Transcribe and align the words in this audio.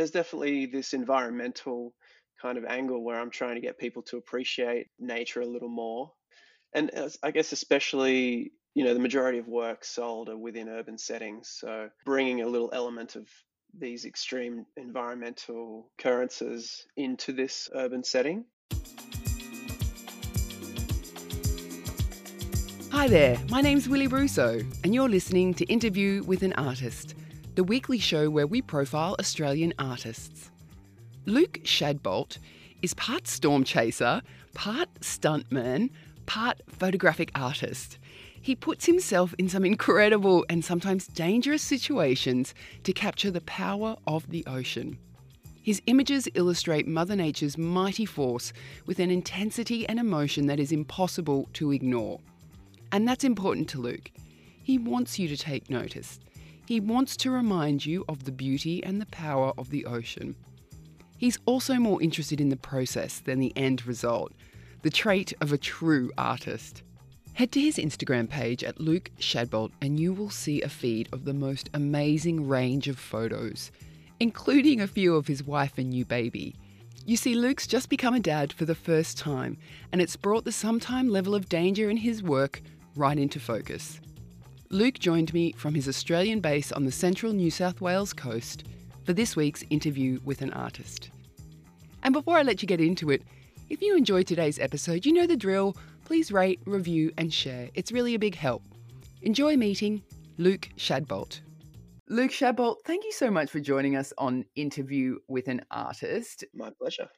there's 0.00 0.10
definitely 0.10 0.64
this 0.64 0.94
environmental 0.94 1.92
kind 2.40 2.56
of 2.56 2.64
angle 2.64 3.04
where 3.04 3.20
I'm 3.20 3.28
trying 3.28 3.56
to 3.56 3.60
get 3.60 3.76
people 3.76 4.00
to 4.04 4.16
appreciate 4.16 4.86
nature 4.98 5.42
a 5.42 5.46
little 5.46 5.68
more. 5.68 6.10
And 6.74 6.90
I 7.22 7.30
guess 7.30 7.52
especially, 7.52 8.52
you 8.74 8.84
know, 8.84 8.94
the 8.94 9.00
majority 9.00 9.36
of 9.36 9.46
work 9.46 9.84
sold 9.84 10.30
are 10.30 10.38
within 10.38 10.70
urban 10.70 10.96
settings. 10.96 11.54
So 11.60 11.90
bringing 12.06 12.40
a 12.40 12.46
little 12.46 12.70
element 12.72 13.14
of 13.14 13.28
these 13.78 14.06
extreme 14.06 14.64
environmental 14.78 15.90
occurrences 15.98 16.86
into 16.96 17.34
this 17.34 17.68
urban 17.74 18.02
setting. 18.02 18.46
Hi 22.90 23.06
there, 23.06 23.38
my 23.50 23.60
name's 23.60 23.86
Willie 23.86 24.06
Russo, 24.06 24.60
and 24.82 24.94
you're 24.94 25.10
listening 25.10 25.52
to 25.54 25.66
Interview 25.66 26.22
with 26.24 26.42
an 26.42 26.54
Artist, 26.54 27.16
the 27.54 27.64
weekly 27.64 27.98
show 27.98 28.30
where 28.30 28.46
we 28.46 28.62
profile 28.62 29.16
Australian 29.18 29.74
artists. 29.78 30.50
Luke 31.26 31.60
Shadbolt 31.64 32.38
is 32.82 32.94
part 32.94 33.26
storm 33.26 33.64
chaser, 33.64 34.22
part 34.54 34.88
stuntman, 35.00 35.90
part 36.26 36.60
photographic 36.68 37.30
artist. 37.34 37.98
He 38.40 38.54
puts 38.54 38.86
himself 38.86 39.34
in 39.38 39.48
some 39.48 39.64
incredible 39.64 40.46
and 40.48 40.64
sometimes 40.64 41.06
dangerous 41.06 41.62
situations 41.62 42.54
to 42.84 42.92
capture 42.92 43.30
the 43.30 43.42
power 43.42 43.96
of 44.06 44.28
the 44.30 44.44
ocean. 44.46 44.98
His 45.62 45.82
images 45.86 46.26
illustrate 46.34 46.88
Mother 46.88 47.16
Nature's 47.16 47.58
mighty 47.58 48.06
force 48.06 48.52
with 48.86 48.98
an 48.98 49.10
intensity 49.10 49.86
and 49.88 49.98
emotion 49.98 50.46
that 50.46 50.58
is 50.58 50.72
impossible 50.72 51.50
to 51.54 51.72
ignore. 51.72 52.18
And 52.92 53.06
that's 53.06 53.24
important 53.24 53.68
to 53.70 53.80
Luke. 53.80 54.10
He 54.62 54.78
wants 54.78 55.18
you 55.18 55.28
to 55.28 55.36
take 55.36 55.68
notice. 55.68 56.18
He 56.70 56.78
wants 56.78 57.16
to 57.16 57.32
remind 57.32 57.84
you 57.84 58.04
of 58.08 58.22
the 58.22 58.30
beauty 58.30 58.80
and 58.84 59.00
the 59.00 59.06
power 59.06 59.52
of 59.58 59.70
the 59.70 59.86
ocean. 59.86 60.36
He's 61.18 61.36
also 61.44 61.74
more 61.80 62.00
interested 62.00 62.40
in 62.40 62.48
the 62.48 62.56
process 62.56 63.18
than 63.18 63.40
the 63.40 63.52
end 63.56 63.84
result, 63.88 64.32
the 64.82 64.88
trait 64.88 65.32
of 65.40 65.52
a 65.52 65.58
true 65.58 66.12
artist. 66.16 66.84
Head 67.32 67.50
to 67.50 67.60
his 67.60 67.78
Instagram 67.78 68.28
page 68.28 68.62
at 68.62 68.80
Luke 68.80 69.10
Shadbolt 69.18 69.72
and 69.82 69.98
you 69.98 70.12
will 70.12 70.30
see 70.30 70.62
a 70.62 70.68
feed 70.68 71.08
of 71.10 71.24
the 71.24 71.34
most 71.34 71.68
amazing 71.74 72.46
range 72.46 72.86
of 72.86 73.00
photos, 73.00 73.72
including 74.20 74.80
a 74.80 74.86
few 74.86 75.16
of 75.16 75.26
his 75.26 75.42
wife 75.42 75.76
and 75.76 75.90
new 75.90 76.04
baby. 76.04 76.54
You 77.04 77.16
see, 77.16 77.34
Luke's 77.34 77.66
just 77.66 77.88
become 77.88 78.14
a 78.14 78.20
dad 78.20 78.52
for 78.52 78.64
the 78.64 78.76
first 78.76 79.18
time, 79.18 79.58
and 79.90 80.00
it's 80.00 80.14
brought 80.14 80.44
the 80.44 80.52
sometime 80.52 81.08
level 81.08 81.34
of 81.34 81.48
danger 81.48 81.90
in 81.90 81.96
his 81.96 82.22
work 82.22 82.62
right 82.94 83.18
into 83.18 83.40
focus. 83.40 84.00
Luke 84.72 85.00
joined 85.00 85.34
me 85.34 85.50
from 85.54 85.74
his 85.74 85.88
Australian 85.88 86.38
base 86.38 86.70
on 86.70 86.84
the 86.84 86.92
central 86.92 87.32
New 87.32 87.50
South 87.50 87.80
Wales 87.80 88.12
coast 88.12 88.62
for 89.02 89.12
this 89.12 89.34
week's 89.34 89.64
interview 89.68 90.20
with 90.24 90.42
an 90.42 90.52
artist. 90.52 91.10
And 92.04 92.12
before 92.12 92.38
I 92.38 92.42
let 92.42 92.62
you 92.62 92.68
get 92.68 92.80
into 92.80 93.10
it, 93.10 93.24
if 93.68 93.82
you 93.82 93.96
enjoyed 93.96 94.28
today's 94.28 94.60
episode, 94.60 95.04
you 95.04 95.12
know 95.12 95.26
the 95.26 95.36
drill. 95.36 95.76
Please 96.04 96.30
rate, 96.30 96.60
review, 96.66 97.10
and 97.18 97.34
share. 97.34 97.68
It's 97.74 97.90
really 97.90 98.14
a 98.14 98.18
big 98.20 98.36
help. 98.36 98.62
Enjoy 99.22 99.56
meeting 99.56 100.04
Luke 100.38 100.68
Shadbolt. 100.76 101.40
Luke 102.08 102.30
Shadbolt, 102.30 102.76
thank 102.84 103.04
you 103.04 103.12
so 103.12 103.28
much 103.28 103.50
for 103.50 103.58
joining 103.58 103.96
us 103.96 104.12
on 104.18 104.44
Interview 104.54 105.18
with 105.26 105.48
an 105.48 105.62
Artist. 105.72 106.44
My 106.54 106.70
pleasure. 106.80 107.08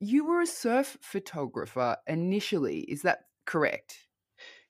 You 0.00 0.26
were 0.26 0.42
a 0.42 0.46
surf 0.46 0.98
photographer 1.00 1.96
initially, 2.06 2.80
is 2.80 3.00
that 3.00 3.20
correct? 3.46 4.08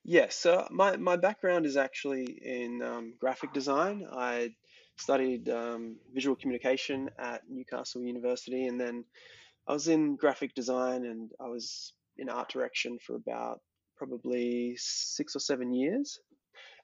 Yes. 0.05 0.36
So 0.36 0.67
my, 0.70 0.97
my 0.97 1.17
background 1.17 1.64
is 1.64 1.77
actually 1.77 2.25
in 2.42 2.83
um, 2.83 3.14
graphic 3.20 3.53
design. 3.53 4.06
I 4.11 4.50
studied 4.97 5.48
um, 5.48 5.97
visual 6.12 6.36
communication 6.36 7.11
at 7.19 7.42
Newcastle 7.48 8.03
University, 8.03 8.67
and 8.67 8.80
then 8.80 9.05
I 9.69 9.73
was 9.73 9.89
in 9.89 10.17
graphic 10.17 10.55
design 10.55 11.05
and 11.05 11.30
I 11.41 11.47
was 11.48 11.92
in 12.19 12.28
art 12.28 12.50
direction 12.50 12.98
for 13.06 13.14
about 13.14 13.61
probably 13.97 14.75
six 14.77 15.36
or 15.36 15.39
seven 15.39 15.73
years. 15.73 16.18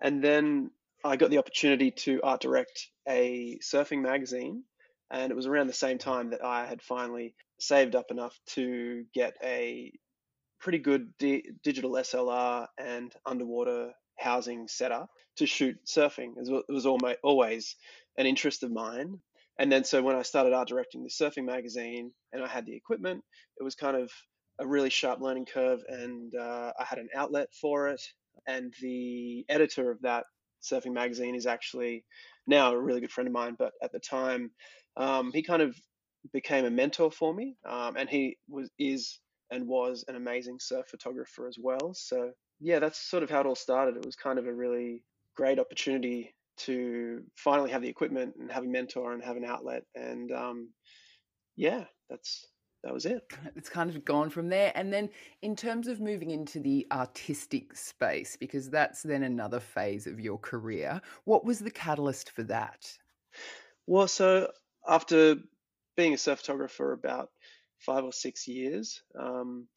And 0.00 0.22
then 0.22 0.70
I 1.04 1.16
got 1.16 1.30
the 1.30 1.38
opportunity 1.38 1.90
to 1.90 2.20
art 2.22 2.40
direct 2.40 2.88
a 3.08 3.58
surfing 3.62 4.02
magazine. 4.02 4.62
And 5.10 5.32
it 5.32 5.34
was 5.34 5.46
around 5.46 5.66
the 5.66 5.72
same 5.72 5.98
time 5.98 6.30
that 6.30 6.44
I 6.44 6.66
had 6.66 6.82
finally 6.82 7.34
saved 7.58 7.96
up 7.96 8.10
enough 8.10 8.38
to 8.54 9.04
get 9.14 9.36
a 9.42 9.92
pretty 10.60 10.78
good 10.78 11.16
di- 11.19 11.44
digital 11.62 11.92
SLR 11.92 12.66
and 12.78 13.12
underwater 13.26 13.92
housing 14.19 14.69
setup 14.69 15.10
to 15.36 15.46
shoot 15.46 15.76
surfing. 15.86 16.32
It 16.36 16.64
was 16.69 16.86
always 16.86 17.76
an 18.16 18.26
interest 18.26 18.62
of 18.62 18.72
mine. 18.72 19.20
And 19.58 19.70
then 19.70 19.84
so 19.84 20.02
when 20.02 20.16
I 20.16 20.22
started 20.22 20.52
art 20.52 20.69
directing 20.69 21.02
the 21.02 21.10
surfing 21.10 21.44
magazine 21.44 22.12
and 22.32 22.42
I 22.42 22.48
had 22.48 22.66
the 22.66 22.76
equipment, 22.76 23.22
it 23.58 23.62
was 23.64 23.74
kind 23.74 23.96
of 23.96 24.10
a 24.60 24.66
really 24.66 24.91
sharp 24.91 25.20
learning 25.20 25.46
curve 25.46 25.80
and 25.88 26.34
uh, 26.34 26.72
I 26.78 26.84
had 26.84 26.98
an 26.98 27.08
outlet 27.14 27.48
for 27.60 27.88
it. 27.88 28.02
And 28.46 28.72
the 28.80 29.44
editor 29.48 29.90
of 29.90 30.02
that 30.02 30.25
surfing 30.62 30.92
magazine 30.92 31.34
is 31.34 31.46
actually 31.46 32.04
now 32.46 32.72
a 32.72 32.80
really 32.80 33.00
good 33.00 33.12
friend 33.12 33.28
of 33.28 33.32
mine, 33.32 33.56
but 33.58 33.72
at 33.82 33.92
the 33.92 34.00
time, 34.00 34.50
um, 34.96 35.32
he 35.32 35.42
kind 35.42 35.62
of 35.62 35.76
became 36.32 36.64
a 36.64 36.70
mentor 36.70 37.10
for 37.10 37.32
me, 37.32 37.56
um, 37.69 37.96
and 37.96 38.08
he 38.08 38.36
was 38.48 38.70
is 38.78 39.20
and 39.50 39.66
was 39.66 40.04
an 40.09 40.16
amazing 40.16 40.59
surf 40.60 40.86
photographer 40.88 41.48
as 41.48 41.56
well. 41.60 41.92
So 41.94 42.32
yeah, 42.60 42.78
that's 42.78 42.98
sort 42.98 43.22
of 43.22 43.31
how 43.31 43.41
it 43.41 43.47
all 43.47 43.54
started. 43.54 43.97
It 43.97 44.04
was 44.04 44.16
kind 44.16 44.38
of 44.38 44.47
a 44.47 44.53
really 44.53 45.03
great 45.36 45.59
opportunity 45.59 46.34
to 46.59 47.22
finally 47.36 47.70
have 47.70 47.82
the 47.82 47.88
equipment 47.88 48.34
and 48.38 48.50
have 48.50 48.64
a 48.64 48.69
mentor 48.69 49.12
and 49.12 49.22
have 49.22 49.37
an 49.37 49.44
outlet. 49.44 49.84
And 49.94 50.32
um, 50.32 50.70
yeah, 51.56 51.84
that's 52.10 52.47
that 52.84 52.94
was 52.94 53.06
it. 53.06 53.22
It's 53.56 53.69
kind 53.69 53.91
of 53.91 54.04
gone 54.04 54.31
from 54.31 54.48
there. 54.48 54.72
And 54.75 54.92
then 54.92 55.08
in 55.42 55.56
terms 55.56 55.88
of 55.88 56.00
moving 56.00 56.31
into 56.31 56.60
the 56.60 56.87
artistic 56.92 57.76
space, 57.76 58.37
because 58.37 58.70
that's 58.70 59.03
then 59.03 59.25
another 59.25 59.60
phase 59.60 60.06
of 60.06 60.20
your 60.20 60.38
career, 60.38 61.00
what 61.25 61.44
was 61.44 61.58
the 61.58 61.70
catalyst 61.70 62.31
for 62.31 62.44
that? 62.44 62.91
Well, 63.87 64.06
so 64.06 64.53
after 64.87 65.37
being 65.97 66.14
a 66.14 66.19
surf 66.19 66.38
photographer 66.38 66.92
about 66.92 67.31
five 67.78 68.04
or 68.04 68.12
six 68.12 68.48
years, 68.48 69.02
um, 69.18 69.68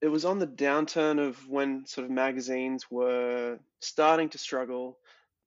it 0.00 0.08
was 0.08 0.24
on 0.24 0.38
the 0.38 0.46
downturn 0.46 1.20
of 1.24 1.48
when 1.48 1.86
sort 1.86 2.04
of 2.04 2.10
magazines 2.10 2.90
were 2.90 3.58
starting 3.80 4.28
to 4.30 4.38
struggle 4.38 4.98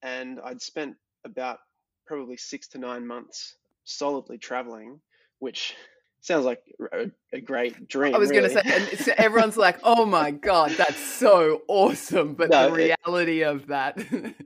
and 0.01 0.39
I'd 0.43 0.61
spent 0.61 0.95
about 1.25 1.59
probably 2.05 2.37
six 2.37 2.67
to 2.69 2.77
nine 2.77 3.05
months 3.05 3.55
solidly 3.83 4.37
traveling, 4.37 5.01
which 5.39 5.75
sounds 6.21 6.45
like 6.45 6.61
a, 6.93 7.11
a 7.33 7.41
great 7.41 7.87
dream. 7.87 8.15
I 8.15 8.17
was 8.17 8.29
really. 8.29 8.53
going 8.53 8.63
to 8.63 8.97
say, 8.97 9.07
and 9.09 9.19
everyone's 9.19 9.57
like, 9.57 9.79
"Oh 9.83 10.05
my 10.05 10.31
god, 10.31 10.71
that's 10.71 11.03
so 11.03 11.63
awesome!" 11.67 12.35
But 12.35 12.49
no, 12.51 12.69
the 12.69 12.75
reality 12.75 13.41
it, 13.41 13.47
of 13.47 13.67
that, 13.67 13.97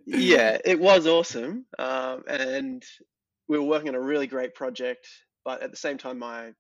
yeah, 0.06 0.58
it 0.66 0.80
was 0.80 1.06
awesome, 1.08 1.66
um, 1.78 2.24
and 2.28 2.84
we 3.48 3.60
were 3.60 3.66
working 3.66 3.90
on 3.90 3.96
a 3.96 4.02
really 4.02 4.28
great 4.28 4.56
project. 4.56 5.08
But 5.44 5.62
at 5.62 5.72
the 5.72 5.78
same 5.78 5.98
time, 5.98 6.20
my 6.20 6.54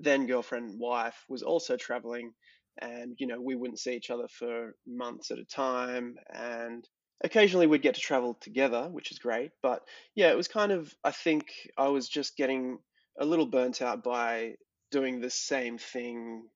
then 0.00 0.26
girlfriend, 0.26 0.78
wife, 0.78 1.24
was 1.28 1.42
also 1.42 1.76
traveling, 1.76 2.32
and 2.80 3.14
you 3.18 3.26
know 3.26 3.40
we 3.40 3.54
wouldn't 3.54 3.80
see 3.80 3.94
each 3.94 4.10
other 4.10 4.28
for 4.28 4.74
months 4.86 5.30
at 5.30 5.38
a 5.38 5.44
time, 5.44 6.16
and 6.32 6.88
occasionally 7.22 7.66
we'd 7.66 7.82
get 7.82 7.94
to 7.94 8.00
travel 8.00 8.34
together, 8.40 8.88
which 8.90 9.10
is 9.12 9.18
great. 9.18 9.50
But 9.62 9.82
yeah, 10.14 10.30
it 10.30 10.36
was 10.36 10.48
kind 10.48 10.72
of, 10.72 10.94
I 11.04 11.10
think 11.10 11.46
I 11.76 11.88
was 11.88 12.08
just 12.08 12.36
getting 12.36 12.78
a 13.20 13.24
little 13.24 13.46
burnt 13.46 13.82
out 13.82 14.02
by 14.02 14.54
doing 14.90 15.20
the 15.20 15.30
same 15.30 15.78
thing 15.78 16.48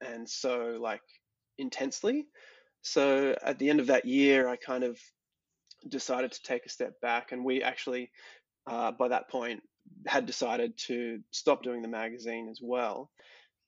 and 0.00 0.28
so 0.28 0.78
like 0.80 1.02
intensely. 1.58 2.26
So 2.82 3.36
at 3.42 3.58
the 3.58 3.70
end 3.70 3.80
of 3.80 3.86
that 3.88 4.04
year, 4.04 4.48
I 4.48 4.56
kind 4.56 4.84
of 4.84 4.98
decided 5.88 6.32
to 6.32 6.42
take 6.42 6.66
a 6.66 6.70
step 6.70 7.00
back, 7.00 7.32
and 7.32 7.44
we 7.44 7.62
actually, 7.62 8.10
uh, 8.66 8.92
by 8.92 9.08
that 9.08 9.28
point, 9.30 9.62
had 10.06 10.26
decided 10.26 10.76
to 10.86 11.20
stop 11.30 11.62
doing 11.62 11.82
the 11.82 11.88
magazine 11.88 12.48
as 12.50 12.60
well. 12.62 13.10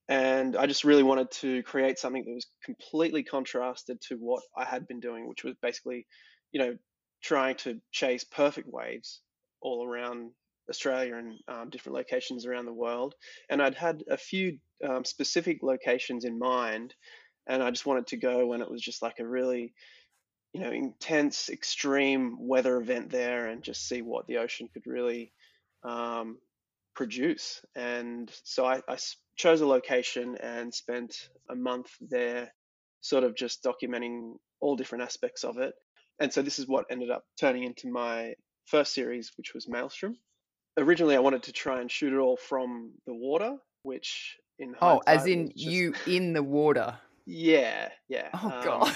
And 0.09 0.57
I 0.57 0.67
just 0.67 0.85
really 0.85 1.05
wanted 1.05 1.31
to 1.33 1.63
create 1.63 1.99
something 1.99 2.25
that 2.25 2.35
was 2.35 2.47
completely 2.65 3.23
contrasted 3.23 4.01
to 4.09 4.17
what 4.17 4.43
I 4.57 4.65
had 4.65 4.89
been 4.89 4.99
doing, 4.99 5.29
which 5.29 5.45
was 5.45 5.55
basically 5.63 6.07
you 6.53 6.61
know, 6.61 6.77
trying 7.23 7.57
to 7.57 7.81
chase 7.93 8.25
perfect 8.25 8.69
waves 8.69 9.21
all 9.61 9.87
around 9.87 10.31
Australia 10.69 11.17
and 11.17 11.35
um, 11.49 11.71
different 11.71 11.97
locations 11.97 12.47
around 12.47 12.67
the 12.67 12.73
world. 12.73 13.15
And 13.49 13.63
I'd 13.63 13.75
had 13.75 14.03
a 14.09 14.17
few 14.17 14.59
um, 14.87 15.05
specific 15.05 15.63
locations 15.63 16.25
in 16.25 16.39
mind, 16.39 16.95
and 17.47 17.63
I 17.63 17.71
just 17.71 17.87
wanted 17.87 18.09
to 18.09 18.17
go 18.17 18.47
when 18.47 18.63
it 18.63 18.71
was 18.71 18.81
just 18.81 19.03
like 19.03 19.19
a 19.19 19.27
really, 19.27 19.75
you 20.53 20.61
know, 20.61 20.71
intense, 20.71 21.49
extreme 21.51 22.37
weather 22.41 22.81
event 22.81 23.11
there, 23.11 23.49
and 23.49 23.63
just 23.63 23.89
see 23.89 24.03
what 24.03 24.27
the 24.27 24.39
ocean 24.39 24.69
could 24.73 24.87
really 24.87 25.33
um, 25.85 26.39
produce. 26.95 27.61
And 27.77 28.31
so 28.45 28.65
I, 28.67 28.83
I 28.89 28.99
chose 29.37 29.61
a 29.61 29.67
location 29.67 30.37
and 30.37 30.73
spent 30.75 31.29
a 31.49 31.55
month 31.55 31.91
there, 32.01 32.53
sort 33.01 33.25
of 33.25 33.35
just 33.35 33.65
documenting 33.65 34.35
all 34.61 34.77
different 34.77 35.05
aspects 35.05 35.45
of 35.45 35.59
it 35.59 35.75
and 36.21 36.31
so 36.33 36.43
this 36.43 36.59
is 36.59 36.69
what 36.69 36.85
ended 36.91 37.11
up 37.11 37.25
turning 37.41 37.65
into 37.65 37.89
my 37.91 38.35
first 38.67 38.93
series, 38.93 39.33
which 39.37 39.55
was 39.55 39.67
Maelstrom. 39.67 40.17
originally 40.77 41.17
I 41.17 41.21
wanted 41.21 41.45
to 41.45 41.53
try 41.53 41.81
and 41.81 41.91
shoot 41.91 42.13
it 42.13 42.19
all 42.19 42.37
from 42.37 42.93
the 43.07 43.15
water, 43.15 43.57
which 43.83 44.37
in 44.59 44.75
Oh, 44.83 45.01
as 45.07 45.27
in 45.27 45.47
just 45.49 45.57
you 45.59 45.95
in 46.07 46.35
the 46.35 46.43
water. 46.43 46.99
yeah, 47.27 47.89
yeah. 48.09 48.29
Oh 48.35 48.51
Um, 48.51 48.63
god. 48.63 48.95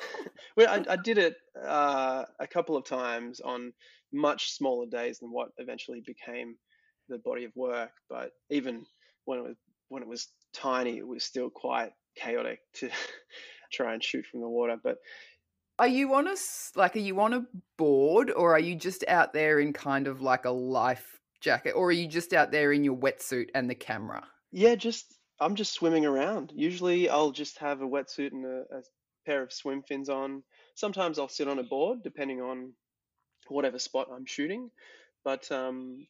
well, 0.56 0.68
I, 0.68 0.92
I 0.92 0.96
did 0.96 1.18
it 1.18 1.34
uh, 1.60 2.24
a 2.38 2.46
couple 2.46 2.76
of 2.76 2.84
times 2.84 3.40
on 3.40 3.72
much 4.12 4.52
smaller 4.52 4.86
days 4.86 5.18
than 5.20 5.30
what 5.30 5.50
eventually 5.58 6.00
became 6.04 6.56
the 7.08 7.18
body 7.18 7.44
of 7.44 7.52
work. 7.56 7.90
But 8.08 8.32
even 8.50 8.86
when 9.24 9.38
it 9.38 9.42
was 9.42 9.56
when 9.88 10.02
it 10.02 10.08
was 10.08 10.28
tiny, 10.52 10.98
it 10.98 11.06
was 11.06 11.24
still 11.24 11.50
quite 11.50 11.92
chaotic 12.16 12.60
to 12.74 12.90
try 13.72 13.94
and 13.94 14.02
shoot 14.02 14.26
from 14.26 14.40
the 14.40 14.48
water. 14.48 14.76
But 14.82 14.98
Are 15.78 15.88
you 15.88 16.14
on 16.14 16.28
a 16.28 16.36
like 16.76 16.94
are 16.96 17.00
you 17.00 17.20
on 17.20 17.32
a 17.34 17.46
board 17.76 18.30
or 18.30 18.52
are 18.54 18.60
you 18.60 18.76
just 18.76 19.04
out 19.08 19.32
there 19.32 19.58
in 19.58 19.72
kind 19.72 20.06
of 20.06 20.20
like 20.20 20.44
a 20.44 20.50
life 20.50 21.20
jacket 21.40 21.72
or 21.72 21.88
are 21.88 21.92
you 21.92 22.06
just 22.06 22.32
out 22.32 22.50
there 22.52 22.70
in 22.72 22.84
your 22.84 22.96
wetsuit 22.96 23.48
and 23.54 23.68
the 23.68 23.74
camera? 23.74 24.28
yeah, 24.52 24.74
just 24.74 25.06
I'm 25.40 25.54
just 25.54 25.72
swimming 25.72 26.04
around. 26.04 26.52
Usually, 26.54 27.08
I'll 27.08 27.32
just 27.32 27.58
have 27.58 27.80
a 27.80 27.86
wetsuit 27.88 28.32
and 28.32 28.44
a, 28.44 28.60
a 28.78 28.82
pair 29.26 29.42
of 29.42 29.52
swim 29.52 29.82
fins 29.82 30.08
on. 30.08 30.42
Sometimes 30.74 31.18
I'll 31.18 31.28
sit 31.28 31.48
on 31.48 31.58
a 31.58 31.62
board, 31.62 32.02
depending 32.02 32.40
on 32.40 32.72
whatever 33.54 33.78
spot 33.78 34.08
I'm 34.12 34.26
shooting. 34.26 34.70
But 35.24 35.50
um, 35.50 36.06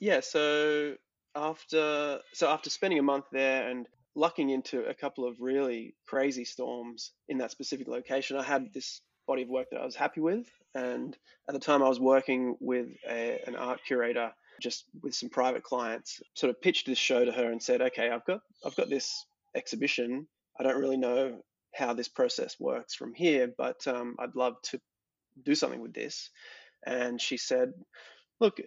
yeah, 0.00 0.20
so 0.20 0.94
after 1.34 2.20
so 2.32 2.48
after 2.48 2.70
spending 2.70 2.98
a 2.98 3.02
month 3.02 3.26
there 3.32 3.68
and 3.68 3.86
lucking 4.14 4.50
into 4.50 4.84
a 4.84 4.94
couple 4.94 5.26
of 5.26 5.40
really 5.40 5.94
crazy 6.06 6.44
storms 6.44 7.12
in 7.28 7.38
that 7.38 7.50
specific 7.50 7.88
location, 7.88 8.36
I 8.36 8.42
had 8.42 8.72
this 8.72 9.00
body 9.26 9.42
of 9.42 9.48
work 9.48 9.68
that 9.70 9.80
I 9.80 9.84
was 9.84 9.96
happy 9.96 10.20
with. 10.20 10.46
And 10.74 11.16
at 11.48 11.54
the 11.54 11.60
time, 11.60 11.82
I 11.82 11.88
was 11.88 12.00
working 12.00 12.56
with 12.60 12.88
a, 13.08 13.40
an 13.46 13.56
art 13.56 13.80
curator, 13.86 14.32
just 14.60 14.84
with 15.02 15.14
some 15.14 15.28
private 15.28 15.62
clients. 15.62 16.20
Sort 16.34 16.50
of 16.50 16.60
pitched 16.60 16.86
this 16.86 16.98
show 16.98 17.24
to 17.24 17.32
her 17.32 17.50
and 17.50 17.62
said, 17.62 17.80
"Okay, 17.80 18.10
I've 18.10 18.24
got 18.24 18.40
I've 18.64 18.76
got 18.76 18.88
this 18.88 19.24
exhibition. 19.54 20.26
I 20.58 20.62
don't 20.62 20.80
really 20.80 20.96
know 20.96 21.42
how 21.74 21.92
this 21.92 22.08
process 22.08 22.58
works 22.60 22.94
from 22.94 23.14
here, 23.14 23.52
but 23.56 23.86
um, 23.86 24.16
I'd 24.18 24.36
love 24.36 24.54
to 24.70 24.80
do 25.42 25.54
something 25.54 25.80
with 25.80 25.94
this." 25.94 26.30
And 26.86 27.20
she 27.20 27.36
said, 27.36 27.72
"Look, 28.40 28.60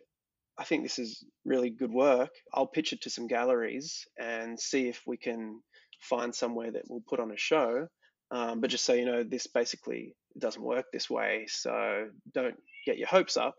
I 0.58 0.64
think 0.64 0.84
this 0.84 1.00
is 1.00 1.24
really 1.46 1.70
good 1.70 1.92
work. 1.92 2.32
I'll 2.54 2.68
pitch 2.68 2.94
it 2.94 3.02
to 3.02 3.10
some 3.10 3.28
galleries 3.28 4.08
and 4.18 4.60
see 4.60 4.88
if 4.88 5.02
we 5.06 5.18
can 5.18 5.62
find 6.00 6.34
somewhere 6.34 6.72
that 6.72 6.90
will 6.90 7.04
put 7.08 7.20
on 7.20 7.32
a 7.32 7.38
show. 7.38 7.88
Um, 8.32 8.60
but 8.60 8.70
just 8.70 8.86
so 8.86 8.94
you 8.94 9.06
know, 9.06 9.24
this 9.24 9.48
basically 9.48 10.16
doesn't 10.38 10.62
work 10.62 10.86
this 10.92 11.10
way, 11.10 11.46
so 11.48 12.10
don't 12.34 12.58
get 12.86 12.98
your 12.98 13.08
hopes 13.08 13.38
up. 13.38 13.56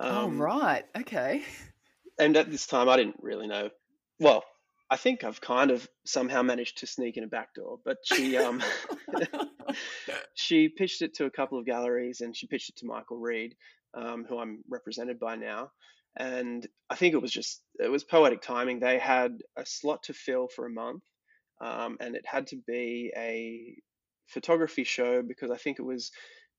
Oh 0.00 0.24
Um, 0.26 0.40
right. 0.40 0.84
Okay. 0.96 1.42
and 2.18 2.36
at 2.36 2.50
this 2.50 2.66
time, 2.66 2.88
I 2.88 2.96
didn't 2.96 3.16
really 3.20 3.46
know. 3.46 3.70
Well, 4.18 4.44
I 4.92 4.96
think 4.96 5.24
I've 5.24 5.40
kind 5.40 5.70
of 5.70 5.88
somehow 6.04 6.42
managed 6.42 6.78
to 6.78 6.86
sneak 6.86 7.16
in 7.16 7.24
a 7.24 7.26
back 7.26 7.54
door, 7.54 7.78
but 7.82 7.96
she 8.04 8.36
um, 8.36 8.62
she 10.34 10.68
pitched 10.68 11.00
it 11.00 11.14
to 11.14 11.24
a 11.24 11.30
couple 11.30 11.58
of 11.58 11.64
galleries 11.64 12.20
and 12.20 12.36
she 12.36 12.46
pitched 12.46 12.68
it 12.68 12.76
to 12.76 12.86
Michael 12.86 13.16
Reid, 13.16 13.54
um, 13.94 14.26
who 14.28 14.38
I'm 14.38 14.62
represented 14.68 15.18
by 15.18 15.36
now. 15.36 15.70
And 16.18 16.68
I 16.90 16.96
think 16.96 17.14
it 17.14 17.22
was 17.22 17.32
just, 17.32 17.62
it 17.78 17.90
was 17.90 18.04
poetic 18.04 18.42
timing. 18.42 18.80
They 18.80 18.98
had 18.98 19.38
a 19.56 19.64
slot 19.64 20.02
to 20.04 20.12
fill 20.12 20.46
for 20.46 20.66
a 20.66 20.70
month 20.70 21.04
um, 21.62 21.96
and 21.98 22.14
it 22.14 22.26
had 22.26 22.48
to 22.48 22.56
be 22.66 23.14
a 23.16 23.74
photography 24.26 24.84
show 24.84 25.22
because 25.22 25.50
I 25.50 25.56
think 25.56 25.78
it 25.78 25.86
was, 25.86 26.10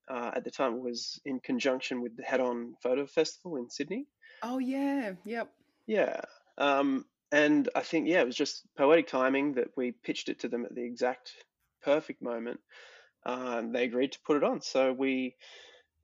uh, 0.09 0.31
at 0.35 0.43
the 0.43 0.49
time, 0.49 0.73
it 0.73 0.81
was 0.81 1.21
in 1.23 1.39
conjunction 1.39 2.01
with 2.01 2.17
the 2.17 2.23
Head 2.23 2.39
On 2.39 2.73
Photo 2.81 3.05
Festival 3.05 3.57
in 3.57 3.69
Sydney. 3.69 4.07
oh 4.41 4.57
yeah. 4.57 5.11
Yep. 5.23 5.49
Yeah. 5.85 6.21
Um, 6.57 7.05
and 7.33 7.67
I 7.73 7.81
think, 7.81 8.07
yeah, 8.07 8.21
it 8.21 8.27
was 8.27 8.35
just 8.35 8.61
poetic 8.77 9.07
timing 9.07 9.55
that 9.55 9.69
we 9.75 9.91
pitched 9.91 10.29
it 10.29 10.41
to 10.41 10.47
them 10.47 10.65
at 10.65 10.75
the 10.75 10.85
exact 10.85 11.31
perfect 11.81 12.21
moment. 12.21 12.59
And 13.25 13.73
they 13.73 13.85
agreed 13.85 14.11
to 14.11 14.19
put 14.23 14.37
it 14.37 14.43
on. 14.43 14.61
So 14.61 14.93
we, 14.93 15.35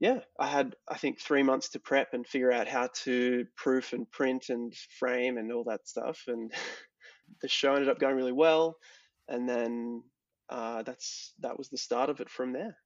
yeah, 0.00 0.18
I 0.40 0.48
had, 0.48 0.74
I 0.88 0.96
think, 0.96 1.20
three 1.20 1.44
months 1.44 1.68
to 1.68 1.78
prep 1.78 2.14
and 2.14 2.26
figure 2.26 2.50
out 2.50 2.66
how 2.66 2.88
to 3.04 3.46
proof 3.56 3.92
and 3.92 4.10
print 4.10 4.48
and 4.48 4.74
frame 4.98 5.38
and 5.38 5.52
all 5.52 5.62
that 5.68 5.86
stuff. 5.86 6.24
And 6.26 6.52
the 7.42 7.48
show 7.48 7.74
ended 7.74 7.90
up 7.90 8.00
going 8.00 8.16
really 8.16 8.32
well. 8.32 8.74
And 9.28 9.48
then 9.48 10.02
uh, 10.48 10.82
that's 10.82 11.32
that 11.42 11.56
was 11.56 11.68
the 11.68 11.78
start 11.78 12.10
of 12.10 12.20
it 12.20 12.28
from 12.28 12.52
there. 12.52 12.76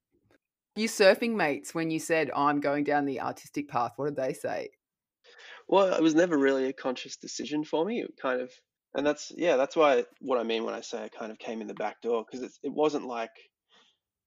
You 0.77 0.89
surfing 0.89 1.35
mates 1.35 1.75
when 1.75 1.91
you 1.91 1.99
said 1.99 2.31
I'm 2.37 2.61
going 2.61 2.85
down 2.85 3.07
the 3.07 3.23
artistic 3.23 3.71
path, 3.71 3.93
what 3.97 4.05
did 4.05 4.17
they 4.17 4.35
say? 4.35 4.69
Well, 5.69 5.93
it 5.95 6.03
was 6.03 6.15
never 6.15 6.39
really 6.39 6.67
a 6.67 6.73
conscious 6.73 7.17
decision 7.17 7.65
for 7.65 7.85
me. 7.85 8.01
It 8.03 8.17
kind 8.17 8.41
of, 8.41 8.53
and 8.95 9.07
that's 9.07 9.33
yeah, 9.37 9.57
that's 9.57 9.77
why 9.77 10.05
what 10.21 10.39
I 10.39 10.43
mean 10.45 10.65
when 10.65 10.75
I 10.75 10.81
say 10.81 11.03
I 11.05 11.09
kind 11.09 11.33
of 11.33 11.39
came 11.39 11.61
in 11.61 11.67
the 11.67 11.75
back 11.75 12.01
door 12.01 12.25
because 12.25 12.43
it 12.43 12.53
it 12.63 12.73
wasn't 12.73 13.07
like 13.07 13.33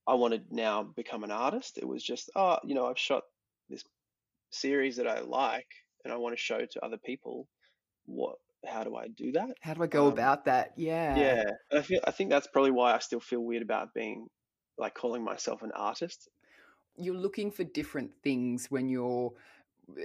I 0.07 0.16
wanted 0.16 0.51
now 0.51 0.84
become 0.84 1.24
an 1.24 1.31
artist. 1.31 1.78
It 1.78 1.88
was 1.88 2.04
just 2.04 2.30
oh, 2.36 2.60
you 2.63 2.75
know, 2.75 2.88
I've 2.88 3.00
shot 3.00 3.24
this 3.69 3.84
series 4.51 4.98
that 4.98 5.07
I 5.07 5.22
like 5.22 5.68
and 6.04 6.13
I 6.13 6.18
want 6.18 6.34
to 6.34 6.42
show 6.42 6.66
to 6.66 6.86
other 6.86 7.00
people. 7.00 7.50
What? 8.06 8.38
How 8.66 8.84
do 8.84 8.95
I 8.95 9.10
do 9.10 9.34
that? 9.34 9.57
How 9.62 9.74
do 9.75 9.84
I 9.84 9.88
go 9.88 10.07
Um, 10.07 10.07
about 10.07 10.45
that? 10.45 10.74
Yeah. 10.78 11.36
yeah, 11.36 11.44
and 11.72 11.80
I 11.80 11.84
feel 11.84 12.01
I 12.06 12.12
think 12.12 12.30
that's 12.30 12.48
probably 12.48 12.72
why 12.72 12.94
I 12.94 13.00
still 13.00 13.19
feel 13.19 13.42
weird 13.42 13.63
about 13.63 13.94
being 13.94 14.28
like 14.78 14.95
calling 14.95 15.24
myself 15.24 15.62
an 15.63 15.72
artist. 15.74 16.30
You're 16.98 17.16
looking 17.16 17.51
for 17.51 17.63
different 17.63 18.13
things 18.24 18.72
when 18.72 18.89
you're 18.89 19.34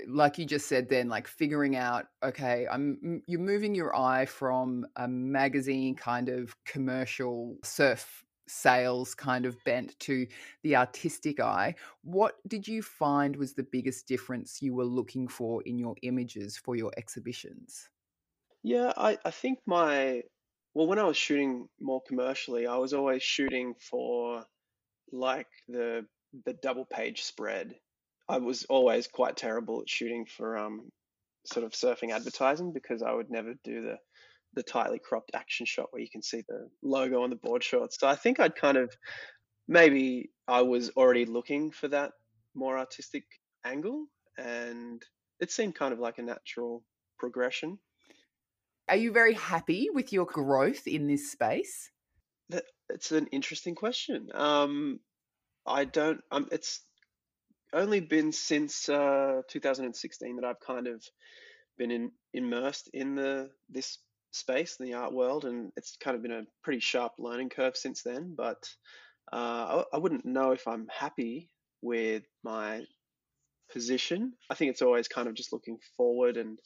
like 0.06 0.38
you 0.38 0.44
just 0.44 0.67
said 0.69 0.88
then 0.88 1.08
like 1.08 1.26
figuring 1.26 1.76
out 1.76 2.06
okay 2.23 2.67
i'm 2.70 3.23
you're 3.26 3.40
moving 3.40 3.75
your 3.75 3.94
eye 3.96 4.25
from 4.25 4.87
a 4.96 5.08
magazine 5.08 5.94
kind 5.94 6.29
of 6.29 6.55
commercial 6.64 7.56
surf 7.64 8.25
sales 8.46 9.14
kind 9.14 9.46
of 9.46 9.56
bent 9.64 9.99
to 9.99 10.26
the 10.62 10.76
artistic 10.76 11.40
eye 11.40 11.75
what 12.02 12.37
did 12.49 12.67
you 12.69 12.82
find 12.82 13.34
was 13.37 13.55
the 13.55 13.62
biggest 13.62 14.06
difference 14.06 14.61
you 14.62 14.75
were 14.75 14.84
looking 14.84 15.26
for 15.26 15.62
in 15.62 15.79
your 15.79 15.94
images 16.02 16.56
for 16.56 16.76
your 16.76 16.93
exhibitions 16.96 17.88
Yeah, 18.62 18.93
I, 18.96 19.19
I 19.25 19.31
think 19.31 19.58
my, 19.67 20.23
well, 20.75 20.87
when 20.87 20.99
I 20.99 21.05
was 21.05 21.17
shooting 21.17 21.69
more 21.81 22.02
commercially, 22.06 22.67
I 22.67 22.76
was 22.76 22.93
always 22.94 23.23
shooting 23.23 23.75
for 23.75 24.44
like 25.12 25.49
the 25.69 26.06
the 26.46 26.55
double 26.55 26.87
page 26.87 27.23
spread. 27.23 27.76
I 28.32 28.38
was 28.38 28.64
always 28.64 29.06
quite 29.06 29.37
terrible 29.37 29.82
at 29.82 29.90
shooting 29.90 30.25
for 30.25 30.56
um 30.56 30.90
sort 31.44 31.67
of 31.67 31.73
surfing 31.73 32.12
advertising 32.12 32.73
because 32.73 33.02
I 33.02 33.12
would 33.12 33.31
never 33.31 33.55
do 33.62 33.82
the 33.82 33.96
the 34.55 34.62
tightly 34.62 34.99
cropped 34.99 35.32
action 35.34 35.67
shot 35.67 35.89
where 35.91 36.01
you 36.01 36.08
can 36.10 36.22
see 36.22 36.43
the 36.48 36.69
logo 36.82 37.22
on 37.22 37.31
the 37.31 37.36
board 37.36 37.62
shorts. 37.62 37.98
So 37.98 38.06
I 38.06 38.17
think 38.17 38.41
I'd 38.41 38.56
kind 38.56 38.79
of 38.79 38.91
maybe 39.69 40.31
I 40.48 40.62
was 40.62 40.91
already 40.96 41.27
looking 41.27 41.70
for 41.70 41.89
that 41.89 42.12
more 42.55 42.79
artistic 42.79 43.24
angle 43.65 44.06
and 44.39 45.03
it 45.41 45.51
seemed 45.51 45.74
kind 45.74 45.93
of 45.93 46.01
like 46.01 46.19
a 46.19 46.22
natural 46.22 46.84
progression. 47.19 47.79
are 48.89 48.96
you 48.96 49.12
very 49.12 49.34
happy 49.34 49.89
with 49.93 50.12
your 50.12 50.27
growth 50.27 50.86
in 50.86 51.06
this 51.06 51.31
space 51.32 51.91
That 52.48 52.65
it's 52.89 53.12
an 53.12 53.27
interesting 53.27 53.74
question. 53.74 54.29
Um, 54.34 55.01
I 55.67 55.84
don't. 55.84 56.20
Um, 56.31 56.48
it's 56.51 56.81
only 57.72 58.00
been 58.00 58.32
since 58.32 58.88
uh, 58.88 59.43
2016 59.48 60.36
that 60.36 60.44
I've 60.44 60.60
kind 60.60 60.86
of 60.86 61.02
been 61.79 61.91
in, 61.91 62.10
immersed 62.34 62.91
in 62.93 63.14
the 63.14 63.50
this 63.70 63.98
space, 64.31 64.76
in 64.81 64.86
the 64.86 64.94
art 64.94 65.12
world, 65.12 65.44
and 65.44 65.72
it's 65.76 65.96
kind 65.96 66.17
of 66.17 66.22
been 66.22 66.32
a 66.32 66.46
pretty 66.62 66.81
sharp 66.81 67.12
learning 67.19 67.50
curve 67.50 67.76
since 67.76 68.02
then. 68.02 68.34
But 68.36 68.69
uh, 69.32 69.82
I, 69.93 69.96
I 69.96 69.98
wouldn't 69.98 70.24
know 70.24 70.52
if 70.52 70.67
I'm 70.67 70.86
happy 70.88 71.48
with 71.82 72.24
my 72.43 72.82
position. 73.72 74.32
I 74.50 74.55
think 74.55 74.70
it's 74.70 74.82
always 74.82 75.08
kind 75.08 75.29
of 75.29 75.34
just 75.34 75.52
looking 75.52 75.79
forward 75.96 76.36
and 76.36 76.58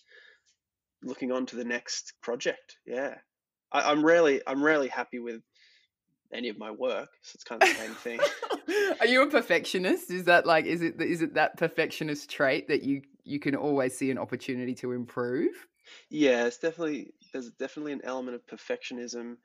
looking 1.03 1.33
on 1.33 1.47
to 1.47 1.57
the 1.57 1.65
next 1.65 2.15
project. 2.23 2.77
Yeah, 2.87 3.15
I, 3.73 3.91
I'm 3.91 4.05
rarely 4.05 4.41
I'm 4.47 4.63
rarely 4.63 4.89
happy 4.89 5.19
with 5.19 5.43
any 6.33 6.49
of 6.49 6.59
my 6.59 6.71
work, 6.71 7.11
so 7.23 7.33
it's 7.37 7.45
kind 7.45 7.63
of 7.63 7.69
the 7.69 7.75
same 7.75 7.95
thing. 7.97 8.21
Are 9.01 9.07
you 9.07 9.23
a 9.23 9.31
perfectionist? 9.31 10.11
Is 10.11 10.25
that 10.25 10.47
like 10.47 10.65
is 10.65 10.83
it 10.83 11.01
is 11.01 11.23
it 11.23 11.35
that 11.35 11.57
perfectionist 11.57 12.31
trait 12.31 12.69
that 12.69 12.83
you 12.83 13.03
you 13.25 13.39
can 13.39 13.55
always 13.55 13.97
see 13.97 14.11
an 14.11 14.19
opportunity 14.19 14.75
to 14.77 14.93
improve? 14.93 15.67
Yeah, 16.11 16.47
it's 16.47 16.59
definitely 16.59 17.15
there's 17.33 17.51
definitely 17.53 17.93
an 17.93 18.03
element 18.05 18.35
of 18.37 18.47
perfectionism, 18.47 19.37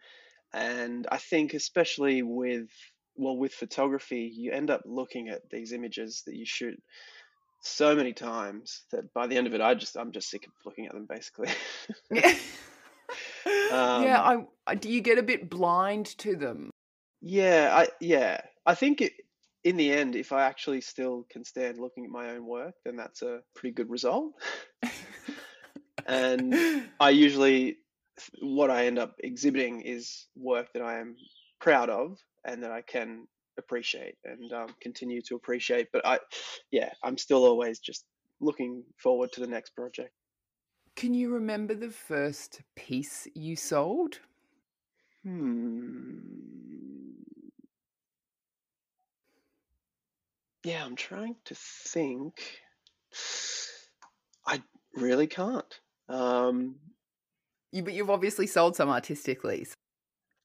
and 0.53 1.07
I 1.11 1.17
think 1.17 1.53
especially 1.53 2.23
with 2.23 2.69
well 3.15 3.37
with 3.37 3.53
photography, 3.53 4.31
you 4.33 4.51
end 4.51 4.69
up 4.69 4.83
looking 4.85 5.29
at 5.29 5.49
these 5.49 5.73
images 5.73 6.23
that 6.25 6.35
you 6.35 6.45
shoot 6.45 6.81
so 7.61 7.95
many 7.95 8.13
times 8.13 8.85
that 8.91 9.13
by 9.13 9.27
the 9.27 9.37
end 9.37 9.47
of 9.47 9.53
it, 9.55 9.61
I 9.61 9.75
just 9.75 9.97
I'm 9.97 10.11
just 10.13 10.29
sick 10.29 10.47
of 10.47 10.53
looking 10.65 10.87
at 10.87 10.93
them 10.93 11.07
basically. 11.07 11.49
Yeah. 12.11 12.35
yeah, 13.95 14.21
Um, 14.21 14.21
I, 14.21 14.45
I 14.67 14.75
do 14.75 14.89
you 14.89 15.01
get 15.01 15.17
a 15.17 15.23
bit 15.23 15.49
blind 15.49 16.05
to 16.19 16.35
them? 16.35 16.70
Yeah, 17.21 17.69
I 17.73 17.87
yeah, 17.99 18.41
I 18.65 18.75
think 18.75 19.01
it, 19.01 19.13
in 19.63 19.77
the 19.77 19.91
end, 19.91 20.15
if 20.15 20.31
I 20.31 20.43
actually 20.45 20.81
still 20.81 21.25
can 21.29 21.45
stand 21.45 21.79
looking 21.79 22.05
at 22.05 22.11
my 22.11 22.31
own 22.31 22.45
work, 22.45 22.73
then 22.83 22.95
that's 22.95 23.21
a 23.21 23.41
pretty 23.55 23.73
good 23.73 23.89
result. 23.89 24.33
and 26.07 26.55
I 26.99 27.11
usually 27.11 27.77
what 28.41 28.69
I 28.69 28.85
end 28.85 28.99
up 28.99 29.15
exhibiting 29.19 29.81
is 29.81 30.27
work 30.35 30.67
that 30.73 30.83
I 30.83 30.99
am 30.99 31.15
proud 31.59 31.89
of 31.89 32.17
and 32.45 32.63
that 32.63 32.71
I 32.71 32.81
can 32.81 33.27
appreciate 33.57 34.15
and 34.25 34.51
um, 34.51 34.67
continue 34.81 35.21
to 35.27 35.35
appreciate. 35.35 35.87
But 35.93 36.05
I, 36.05 36.19
yeah, 36.71 36.91
I'm 37.03 37.17
still 37.17 37.45
always 37.45 37.79
just 37.79 38.05
looking 38.39 38.83
forward 38.97 39.31
to 39.33 39.41
the 39.41 39.47
next 39.47 39.75
project. 39.75 40.11
Can 40.95 41.13
you 41.13 41.33
remember 41.33 41.73
the 41.73 41.89
first 41.89 42.61
piece 42.75 43.27
you 43.33 43.55
sold? 43.55 44.19
Hmm. 45.23 46.70
Yeah, 50.63 50.85
I'm 50.85 50.95
trying 50.95 51.35
to 51.45 51.55
think. 51.55 52.61
I 54.45 54.61
really 54.95 55.27
can't. 55.27 55.79
Um, 56.09 56.75
you, 57.71 57.83
but 57.83 57.93
you've 57.93 58.09
obviously 58.09 58.47
sold 58.47 58.75
some 58.75 58.89
artistically. 58.89 59.67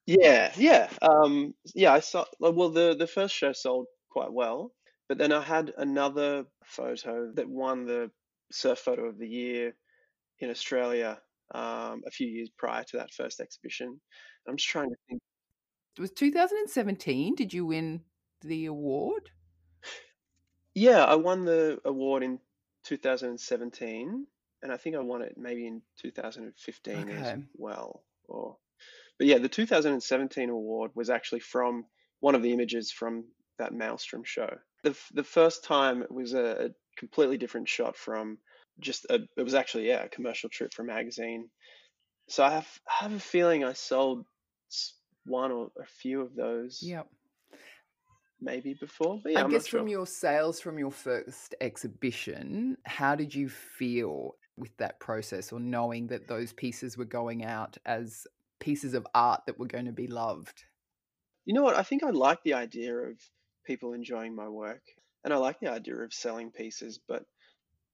Yeah, 0.06 0.52
yeah, 0.56 0.88
um, 1.02 1.54
yeah. 1.74 1.92
I 1.92 2.00
saw. 2.00 2.24
Well, 2.38 2.70
the 2.70 2.94
the 2.96 3.06
first 3.08 3.34
show 3.34 3.52
sold 3.52 3.86
quite 4.10 4.32
well, 4.32 4.72
but 5.08 5.18
then 5.18 5.32
I 5.32 5.42
had 5.42 5.72
another 5.78 6.44
photo 6.64 7.32
that 7.34 7.48
won 7.48 7.86
the 7.86 8.10
surf 8.52 8.78
photo 8.78 9.06
of 9.06 9.18
the 9.18 9.28
year 9.28 9.74
in 10.40 10.50
Australia 10.50 11.20
um, 11.54 12.02
a 12.06 12.10
few 12.12 12.28
years 12.28 12.50
prior 12.58 12.84
to 12.84 12.98
that 12.98 13.12
first 13.14 13.40
exhibition. 13.40 14.00
I'm 14.48 14.56
just 14.56 14.68
trying 14.70 14.90
to 14.90 14.96
think. 15.08 15.20
It 15.98 16.00
was 16.02 16.12
2017. 16.12 17.34
Did 17.34 17.54
you 17.54 17.66
win 17.66 18.02
the 18.42 18.66
award? 18.66 19.30
Yeah, 20.76 21.02
I 21.06 21.14
won 21.14 21.46
the 21.46 21.80
award 21.86 22.22
in 22.22 22.38
2017, 22.84 24.26
and 24.62 24.72
I 24.72 24.76
think 24.76 24.94
I 24.94 24.98
won 24.98 25.22
it 25.22 25.32
maybe 25.38 25.66
in 25.66 25.80
2015 26.02 26.94
okay. 26.94 27.12
as 27.12 27.38
well. 27.54 28.04
Or, 28.28 28.58
but 29.16 29.26
yeah, 29.26 29.38
the 29.38 29.48
2017 29.48 30.50
award 30.50 30.90
was 30.94 31.08
actually 31.08 31.40
from 31.40 31.86
one 32.20 32.34
of 32.34 32.42
the 32.42 32.52
images 32.52 32.92
from 32.92 33.24
that 33.58 33.72
Maelstrom 33.72 34.22
show. 34.22 34.50
The 34.82 34.94
the 35.14 35.24
first 35.24 35.64
time 35.64 36.02
it 36.02 36.12
was 36.12 36.34
a, 36.34 36.66
a 36.66 36.68
completely 36.98 37.38
different 37.38 37.70
shot 37.70 37.96
from 37.96 38.36
just 38.78 39.06
a, 39.08 39.20
it 39.34 39.42
was 39.42 39.54
actually 39.54 39.88
yeah 39.88 40.04
a 40.04 40.10
commercial 40.10 40.50
trip 40.50 40.74
for 40.74 40.82
a 40.82 40.86
magazine. 40.86 41.48
So 42.28 42.44
I 42.44 42.50
have 42.50 42.80
I 42.86 43.04
have 43.04 43.14
a 43.14 43.18
feeling 43.18 43.64
I 43.64 43.72
sold 43.72 44.26
one 45.24 45.52
or 45.52 45.70
a 45.80 45.86
few 45.86 46.20
of 46.20 46.34
those. 46.34 46.80
Yep 46.82 47.08
maybe 48.40 48.74
before. 48.74 49.20
But 49.22 49.32
yeah, 49.32 49.40
I 49.40 49.44
I'm 49.44 49.50
guess 49.50 49.66
from 49.66 49.80
sure. 49.80 49.88
your 49.88 50.06
sales 50.06 50.60
from 50.60 50.78
your 50.78 50.90
first 50.90 51.54
exhibition, 51.60 52.76
how 52.84 53.14
did 53.14 53.34
you 53.34 53.48
feel 53.48 54.36
with 54.56 54.76
that 54.78 55.00
process 55.00 55.52
or 55.52 55.60
knowing 55.60 56.06
that 56.08 56.28
those 56.28 56.52
pieces 56.52 56.96
were 56.96 57.04
going 57.04 57.44
out 57.44 57.76
as 57.84 58.26
pieces 58.58 58.94
of 58.94 59.06
art 59.14 59.42
that 59.46 59.58
were 59.58 59.66
going 59.66 59.86
to 59.86 59.92
be 59.92 60.06
loved? 60.06 60.64
You 61.44 61.54
know 61.54 61.62
what? 61.62 61.76
I 61.76 61.82
think 61.82 62.02
I 62.02 62.10
like 62.10 62.42
the 62.42 62.54
idea 62.54 62.94
of 62.94 63.20
people 63.64 63.92
enjoying 63.92 64.34
my 64.34 64.48
work 64.48 64.82
and 65.24 65.32
I 65.32 65.36
like 65.38 65.60
the 65.60 65.72
idea 65.72 65.96
of 65.96 66.12
selling 66.12 66.50
pieces, 66.50 67.00
but 67.06 67.24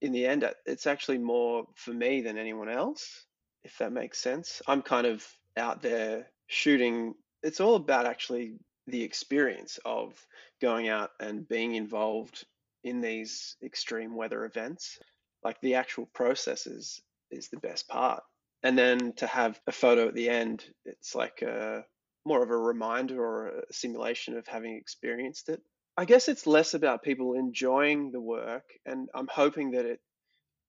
in 0.01 0.13
the 0.13 0.27
end, 0.27 0.45
it's 0.67 0.87
actually 0.87 1.19
more 1.19 1.65
for 1.77 1.93
me 1.93 2.21
than 2.21 2.37
anyone 2.37 2.69
else, 2.69 3.25
if 3.65 3.79
that 3.79 3.93
makes 3.93 4.21
sense. 4.21 4.61
I'm 4.67 4.83
kind 4.83 5.07
of 5.07 5.27
out 5.57 5.81
there 5.81 6.27
shooting. 6.49 7.15
It's 7.43 7.61
all 7.61 7.77
about 7.77 8.07
actually 8.07 8.57
the 8.87 9.03
experience 9.03 9.79
of 9.85 10.15
going 10.61 10.89
out 10.89 11.11
and 11.21 11.49
being 11.49 11.75
involved 11.75 12.45
in 12.85 13.01
these 13.01 13.57
extreme 13.63 14.15
weather 14.17 14.45
events. 14.45 14.99
Like 15.45 15.61
the 15.61 15.77
actual 15.77 16.07
process 16.07 16.67
is, 16.67 17.01
is 17.31 17.49
the 17.49 17.61
best 17.61 17.89
part. 17.89 18.23
And 18.63 18.79
then 18.79 19.13
to 19.15 19.27
have 19.27 19.61
a 19.67 19.73
photo 19.73 20.09
at 20.09 20.15
the 20.15 20.29
end, 20.29 20.65
it's 20.85 21.15
like 21.15 21.43
a, 21.43 21.85
more 22.25 22.43
of 22.43 22.51
a 22.51 22.57
reminder 22.57 23.21
or 23.21 23.49
a 23.49 23.73
simulation 23.73 24.37
of 24.37 24.47
having 24.47 24.77
experienced 24.77 25.49
it. 25.49 25.61
I 25.97 26.05
guess 26.05 26.29
it's 26.29 26.47
less 26.47 26.75
about 26.75 27.03
people 27.03 27.35
enjoying 27.35 28.13
the 28.13 28.21
work, 28.21 28.65
and 28.87 29.09
I'm 29.15 29.29
hoping 29.29 29.73
that 29.73 29.85
it 29.85 30.01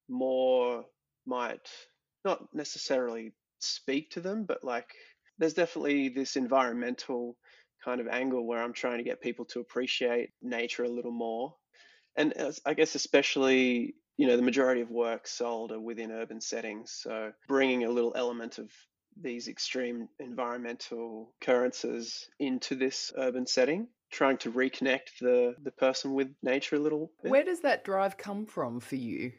more 0.08 0.84
might 1.26 1.66
not 2.24 2.42
necessarily 2.52 3.32
speak 3.60 4.10
to 4.10 4.20
them, 4.20 4.44
but 4.44 4.62
like 4.62 4.88
there's 5.38 5.54
definitely 5.54 6.10
this 6.10 6.36
environmental 6.36 7.36
kind 7.84 8.00
of 8.00 8.08
angle 8.08 8.46
where 8.46 8.62
I'm 8.62 8.72
trying 8.72 8.98
to 8.98 9.04
get 9.04 9.20
people 9.20 9.44
to 9.46 9.60
appreciate 9.60 10.30
nature 10.42 10.84
a 10.84 10.88
little 10.88 11.12
more. 11.12 11.54
And 12.16 12.32
I 12.64 12.74
guess 12.74 12.94
especially, 12.94 13.96
you 14.16 14.26
know, 14.26 14.36
the 14.36 14.42
majority 14.42 14.80
of 14.80 14.90
work 14.90 15.26
sold 15.26 15.72
are 15.72 15.80
within 15.80 16.12
urban 16.12 16.40
settings. 16.40 16.92
So 17.02 17.32
bringing 17.48 17.84
a 17.84 17.90
little 17.90 18.12
element 18.16 18.58
of 18.58 18.70
these 19.20 19.48
extreme 19.48 20.08
environmental 20.18 21.34
occurrences 21.40 22.28
into 22.38 22.74
this 22.74 23.12
urban 23.16 23.46
setting, 23.46 23.88
trying 24.10 24.38
to 24.38 24.52
reconnect 24.52 25.18
the, 25.20 25.54
the 25.62 25.70
person 25.70 26.14
with 26.14 26.28
nature 26.42 26.76
a 26.76 26.80
little 26.80 27.10
bit. 27.22 27.30
Where 27.30 27.44
does 27.44 27.60
that 27.60 27.84
drive 27.84 28.16
come 28.16 28.46
from 28.46 28.80
for 28.80 28.96
you? 28.96 29.32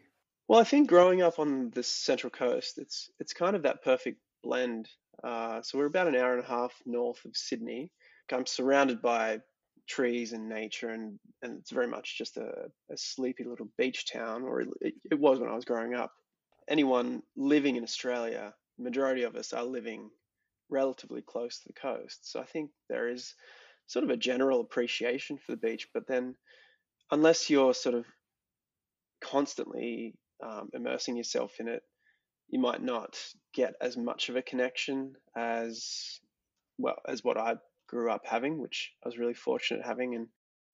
Well, 0.48 0.60
I 0.60 0.64
think 0.64 0.88
growing 0.90 1.22
up 1.22 1.40
on 1.40 1.72
the 1.72 1.84
Central 1.84 2.30
Coast, 2.30 2.78
it's 2.78 3.10
it's 3.20 3.34
kind 3.34 3.56
of 3.56 3.64
that 3.64 3.84
perfect 3.84 4.20
blend. 4.44 4.88
Uh, 5.24 5.62
so 5.64 5.78
we're 5.78 5.88
about 5.88 6.08
an 6.08 6.16
hour 6.16 6.36
and 6.36 6.44
a 6.44 6.48
half 6.48 6.74
north 6.86 7.26
of 7.26 7.36
Sydney, 7.36 7.92
I'm 8.32 8.46
surrounded 8.46 9.02
by 9.02 9.40
trees 9.88 10.34
and 10.34 10.50
nature, 10.50 10.90
and, 10.90 11.20
and 11.42 11.60
it's 11.60 11.72
very 11.72 11.88
much 11.88 12.18
just 12.18 12.38
a, 12.38 12.70
a 12.92 12.98
sleepy 12.98 13.44
little 13.44 13.70
beach 13.78 14.12
town, 14.12 14.44
or 14.44 14.62
it, 14.62 14.96
it 15.12 15.20
was 15.20 15.40
when 15.40 15.50
I 15.50 15.56
was 15.56 15.66
growing 15.66 15.94
up. 15.94 16.12
Anyone 16.68 17.22
living 17.36 17.76
in 17.76 17.84
Australia, 17.84 18.54
majority 18.80 19.24
of 19.24 19.36
us 19.36 19.54
are 19.54 19.64
living 19.64 20.10
relatively 20.70 21.22
close 21.22 21.60
to 21.60 21.68
the 21.68 21.74
coast. 21.74 22.32
So 22.32 22.40
I 22.40 22.46
think 22.46 22.72
there 22.90 23.10
is 23.10 23.36
sort 23.88 24.04
of 24.04 24.10
a 24.10 24.18
general 24.18 24.62
appreciation 24.62 25.38
for 25.38 25.52
the 25.52 25.58
beach, 25.58 25.88
but 25.94 26.08
then 26.08 26.36
unless 27.12 27.50
you're 27.50 27.74
sort 27.74 27.96
of 27.96 28.06
constantly 29.24 30.16
um, 30.44 30.70
immersing 30.74 31.16
yourself 31.16 31.60
in 31.60 31.68
it, 31.68 31.84
you 32.50 32.60
might 32.60 32.82
not 32.82 33.18
get 33.54 33.76
as 33.82 33.98
much 33.98 34.30
of 34.30 34.36
a 34.36 34.42
connection 34.42 35.14
as 35.36 36.20
well 36.78 36.98
as 37.08 37.24
what 37.24 37.38
I 37.38 37.56
grew 37.88 38.12
up 38.12 38.26
having, 38.26 38.60
which 38.60 38.92
I 39.04 39.08
was 39.08 39.18
really 39.18 39.34
fortunate 39.34 39.86
having. 39.86 40.16
And 40.16 40.28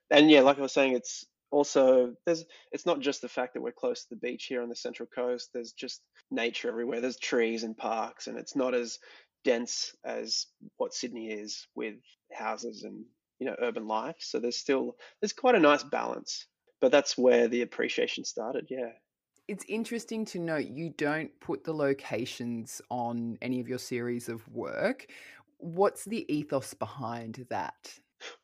and 0.09 0.29
yeah, 0.29 0.41
like 0.41 0.57
I 0.57 0.61
was 0.61 0.73
saying, 0.73 0.93
it's 0.93 1.25
also 1.51 2.13
there's 2.25 2.45
it's 2.71 2.85
not 2.85 2.99
just 2.99 3.21
the 3.21 3.29
fact 3.29 3.53
that 3.53 3.61
we're 3.61 3.71
close 3.71 4.03
to 4.03 4.09
the 4.11 4.27
beach 4.27 4.45
here 4.45 4.61
on 4.61 4.69
the 4.69 4.75
central 4.75 5.07
coast. 5.13 5.49
There's 5.53 5.73
just 5.73 6.01
nature 6.29 6.69
everywhere. 6.69 7.01
There's 7.01 7.17
trees 7.17 7.63
and 7.63 7.77
parks, 7.77 8.27
and 8.27 8.37
it's 8.37 8.55
not 8.55 8.73
as 8.73 8.99
dense 9.43 9.95
as 10.05 10.47
what 10.77 10.93
Sydney 10.93 11.27
is 11.31 11.67
with 11.75 11.95
houses 12.31 12.83
and 12.83 13.03
you 13.39 13.47
know 13.47 13.55
urban 13.61 13.87
life. 13.87 14.17
So 14.19 14.39
there's 14.39 14.57
still 14.57 14.95
there's 15.21 15.33
quite 15.33 15.55
a 15.55 15.59
nice 15.59 15.83
balance. 15.83 16.47
But 16.79 16.91
that's 16.91 17.15
where 17.15 17.47
the 17.47 17.61
appreciation 17.61 18.25
started. 18.25 18.65
Yeah. 18.69 18.89
It's 19.47 19.65
interesting 19.67 20.25
to 20.25 20.39
note 20.39 20.67
you 20.67 20.93
don't 20.97 21.29
put 21.39 21.63
the 21.63 21.73
locations 21.73 22.81
on 22.89 23.37
any 23.41 23.59
of 23.59 23.67
your 23.67 23.77
series 23.77 24.29
of 24.29 24.47
work 24.47 25.07
what's 25.61 26.05
the 26.05 26.31
ethos 26.33 26.73
behind 26.73 27.45
that? 27.49 27.93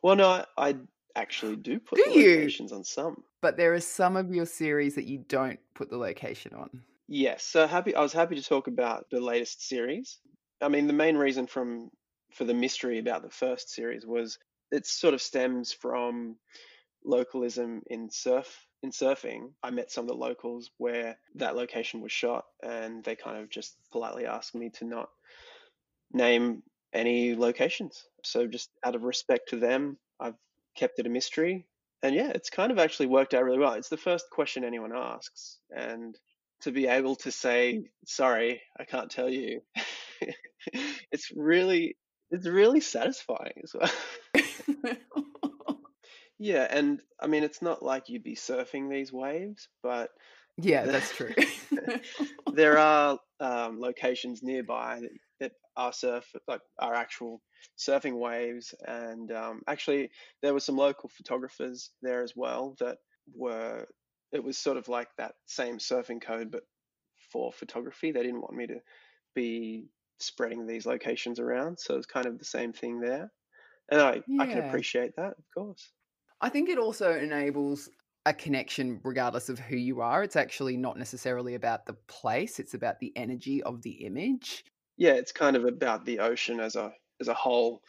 Well, 0.02 0.16
no, 0.16 0.46
I, 0.58 0.70
I 0.70 0.76
actually 1.16 1.56
do 1.56 1.80
put 1.80 1.98
do 1.98 2.04
the 2.06 2.20
you? 2.20 2.36
locations 2.38 2.72
on 2.72 2.84
some. 2.84 3.24
But 3.42 3.58
there 3.58 3.74
are 3.74 3.80
some 3.80 4.16
of 4.16 4.34
your 4.34 4.46
series 4.46 4.96
that 4.96 5.06
you 5.06 5.20
don't 5.28 5.60
put 5.74 5.90
the 5.90 5.98
location 5.98 6.54
on. 6.54 6.84
Yes, 7.08 7.44
so 7.44 7.68
happy. 7.68 7.96
I 7.96 8.02
was 8.02 8.14
happy 8.14 8.36
to 8.36 8.44
talk 8.44 8.68
about 8.68 9.10
the 9.10 9.22
latest 9.22 9.68
series. 9.68 10.20
I 10.62 10.68
mean, 10.68 10.88
the 10.88 10.94
main 10.94 11.16
reason 11.16 11.48
from 11.48 11.90
for 12.34 12.44
the 12.44 12.54
mystery 12.54 13.00
about 13.00 13.24
the 13.24 13.30
first 13.30 13.70
series 13.70 14.06
was 14.06 14.38
it 14.72 14.86
sort 14.86 15.14
of 15.14 15.22
stems 15.22 15.72
from 15.72 16.38
localism 17.06 17.82
in 17.88 18.10
surf 18.10 18.68
in 18.84 18.92
surfing. 18.92 19.54
I 19.64 19.72
met 19.72 19.92
some 19.92 20.04
of 20.04 20.10
the 20.10 20.16
locals 20.16 20.70
where 20.78 21.18
that 21.36 21.56
location 21.56 22.02
was 22.02 22.12
shot, 22.12 22.46
and 22.62 23.04
they 23.04 23.16
kind 23.16 23.38
of 23.38 23.50
just 23.50 23.78
politely 23.92 24.26
asked 24.26 24.54
me 24.54 24.70
to 24.72 24.86
not 24.86 25.10
name 26.12 26.64
any 26.94 27.36
locations. 27.36 28.06
So 28.24 28.48
just 28.48 28.70
out 28.84 28.96
of 28.96 29.04
respect 29.04 29.50
to 29.50 29.58
them, 29.58 29.98
I've 30.20 30.36
kept 30.76 31.00
it 31.00 31.08
a 31.08 31.10
mystery. 31.10 31.66
And 32.04 32.16
yeah, 32.16 32.30
it's 32.30 32.50
kind 32.50 32.72
of 32.72 32.80
actually 32.80 33.08
worked 33.08 33.34
out 33.34 33.44
really 33.44 33.58
well. 33.60 33.74
It's 33.74 33.90
the 33.90 33.98
first 33.98 34.30
question 34.32 34.64
anyone 34.64 34.92
asks. 34.96 35.58
And 35.76 36.18
to 36.62 36.72
be 36.72 36.88
able 36.88 37.16
to 37.18 37.32
say, 37.32 37.90
sorry, 38.06 38.62
I 38.80 38.84
can't 38.84 39.12
tell 39.12 39.30
you, 39.30 39.62
it's 41.12 41.32
really, 41.36 41.98
it's 42.32 42.48
really 42.48 42.82
satisfying 42.82 43.62
as 43.64 43.74
well. 43.74 44.96
yeah. 46.40 46.68
And 46.70 47.02
I 47.20 47.28
mean, 47.28 47.44
it's 47.44 47.62
not 47.62 47.84
like 47.84 48.10
you'd 48.10 48.24
be 48.24 48.36
surfing 48.36 48.90
these 48.90 49.12
waves, 49.12 49.68
but 49.82 50.10
yeah, 50.58 50.86
that's 50.86 51.16
true. 51.16 51.34
there 52.54 52.78
are 52.80 53.20
um, 53.40 53.80
locations 53.80 54.42
nearby 54.42 55.00
that 55.02 55.12
our 55.78 55.94
surf, 55.94 56.26
like 56.48 56.62
our 56.80 56.94
actual 56.94 57.42
surfing 57.78 58.20
waves. 58.20 58.76
And 58.86 59.32
um, 59.32 59.62
actually, 59.68 60.10
there 60.42 60.54
were 60.54 60.60
some 60.60 60.76
local 60.76 61.10
photographers 61.10 61.92
there 62.02 62.24
as 62.24 62.34
well 62.36 62.76
that 62.80 62.98
were. 63.34 63.88
It 64.34 64.44
was 64.44 64.58
sort 64.58 64.76
of 64.76 64.90
like 64.90 65.08
that 65.18 65.36
same 65.46 65.78
surfing 65.78 66.22
code, 66.22 66.52
but 66.52 66.64
for 67.32 67.52
photography. 67.52 68.12
They 68.12 68.24
didn't 68.24 68.42
want 68.42 68.56
me 68.56 68.68
to 68.68 68.80
be 69.36 69.86
spreading 70.20 70.66
these 70.66 70.86
locations 70.86 71.40
around. 71.40 71.80
So 71.80 71.96
it's 71.96 72.06
kind 72.06 72.26
of 72.26 72.40
the 72.40 72.46
same 72.46 72.74
thing 72.74 73.00
there. 73.00 73.32
And 73.90 74.02
I, 74.02 74.22
I 74.40 74.46
can 74.48 74.60
appreciate 74.60 75.16
that, 75.16 75.34
of 75.38 75.46
course. 75.54 75.92
I 76.42 76.50
think 76.50 76.70
it 76.70 76.78
also 76.78 77.18
enables 77.18 77.90
a 78.26 78.34
connection 78.34 79.00
regardless 79.04 79.48
of 79.48 79.60
who 79.60 79.78
you 79.78 80.02
are. 80.02 80.24
It's 80.24 80.36
actually 80.36 80.76
not 80.76 80.98
necessarily 80.98 81.56
about 81.56 81.86
the 81.86 81.94
place, 82.08 82.60
it's 82.60 82.74
about 82.74 83.00
the 83.00 83.14
energy 83.16 83.64
of 83.64 83.82
the 83.82 84.06
image. 84.06 84.66
Yeah, 84.98 85.14
it's 85.14 85.32
kind 85.32 85.56
of 85.56 85.66
about 85.66 86.06
the 86.06 86.20
ocean 86.20 86.60
as 86.60 86.76
a 86.76 86.94
as 87.20 87.28
a 87.28 87.34
whole 87.34 87.82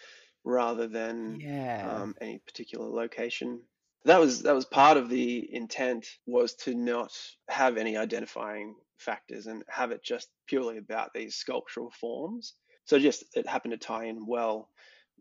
rather 0.45 0.87
than 0.87 1.41
Yeah. 1.41 1.87
um, 1.89 2.15
any 2.21 2.39
particular 2.39 2.87
location. 2.89 3.63
That 4.05 4.19
was 4.21 4.43
that 4.43 4.55
was 4.55 4.65
part 4.67 4.97
of 4.97 5.09
the 5.09 5.53
intent 5.55 6.07
was 6.27 6.55
to 6.57 6.75
not 6.75 7.13
have 7.49 7.77
any 7.77 7.97
identifying 7.97 8.77
factors 8.99 9.47
and 9.47 9.65
have 9.69 9.91
it 9.93 10.03
just 10.03 10.29
purely 10.47 10.79
about 10.79 11.13
these 11.15 11.37
sculptural 11.37 11.91
forms. 11.91 12.55
So 12.85 12.99
just 12.99 13.25
it 13.37 13.47
happened 13.47 13.73
to 13.73 13.79
tie 13.79 14.05
in 14.05 14.27
well 14.27 14.71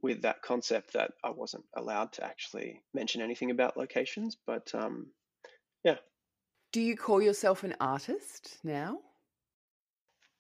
with 0.02 0.22
that 0.22 0.42
concept 0.42 0.94
that 0.94 1.12
I 1.24 1.32
wasn't 1.32 1.66
allowed 1.76 2.14
to 2.14 2.24
actually 2.24 2.84
mention 2.94 3.22
anything 3.22 3.52
about 3.52 3.78
locations, 3.78 4.38
but 4.46 4.74
um, 4.76 5.12
yeah. 5.84 5.98
Do 6.72 6.82
you 6.82 6.96
call 6.96 7.22
yourself 7.22 7.64
an 7.64 7.76
artist 7.80 8.60
now? 8.64 9.02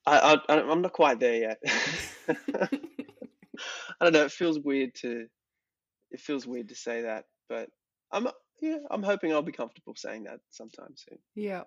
I, 0.07 0.37
I 0.47 0.61
I'm 0.61 0.81
not 0.81 0.93
quite 0.93 1.19
there 1.19 1.35
yet. 1.35 1.59
I 2.39 2.69
don't 4.01 4.13
know. 4.13 4.25
It 4.25 4.31
feels 4.31 4.59
weird 4.59 4.95
to 4.95 5.27
it 6.11 6.19
feels 6.21 6.47
weird 6.47 6.69
to 6.69 6.75
say 6.75 7.01
that, 7.01 7.25
but 7.49 7.69
I'm 8.11 8.27
yeah, 8.61 8.77
I'm 8.89 9.03
hoping 9.03 9.33
I'll 9.33 9.41
be 9.41 9.51
comfortable 9.51 9.93
saying 9.95 10.23
that 10.23 10.39
sometime 10.49 10.95
soon. 10.95 11.19
yeah. 11.35 11.63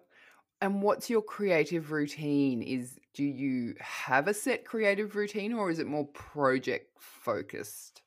And 0.63 0.83
what's 0.83 1.09
your 1.09 1.23
creative 1.23 1.91
routine? 1.91 2.63
Is 2.63 2.99
do 3.15 3.25
you 3.25 3.75
have 3.81 4.29
a 4.29 4.35
set 4.35 4.67
creative 4.67 5.17
routine 5.17 5.55
or 5.55 5.71
is 5.71 5.79
it 5.79 5.87
more 5.87 6.07
project 6.09 6.87
focused? 6.99 8.03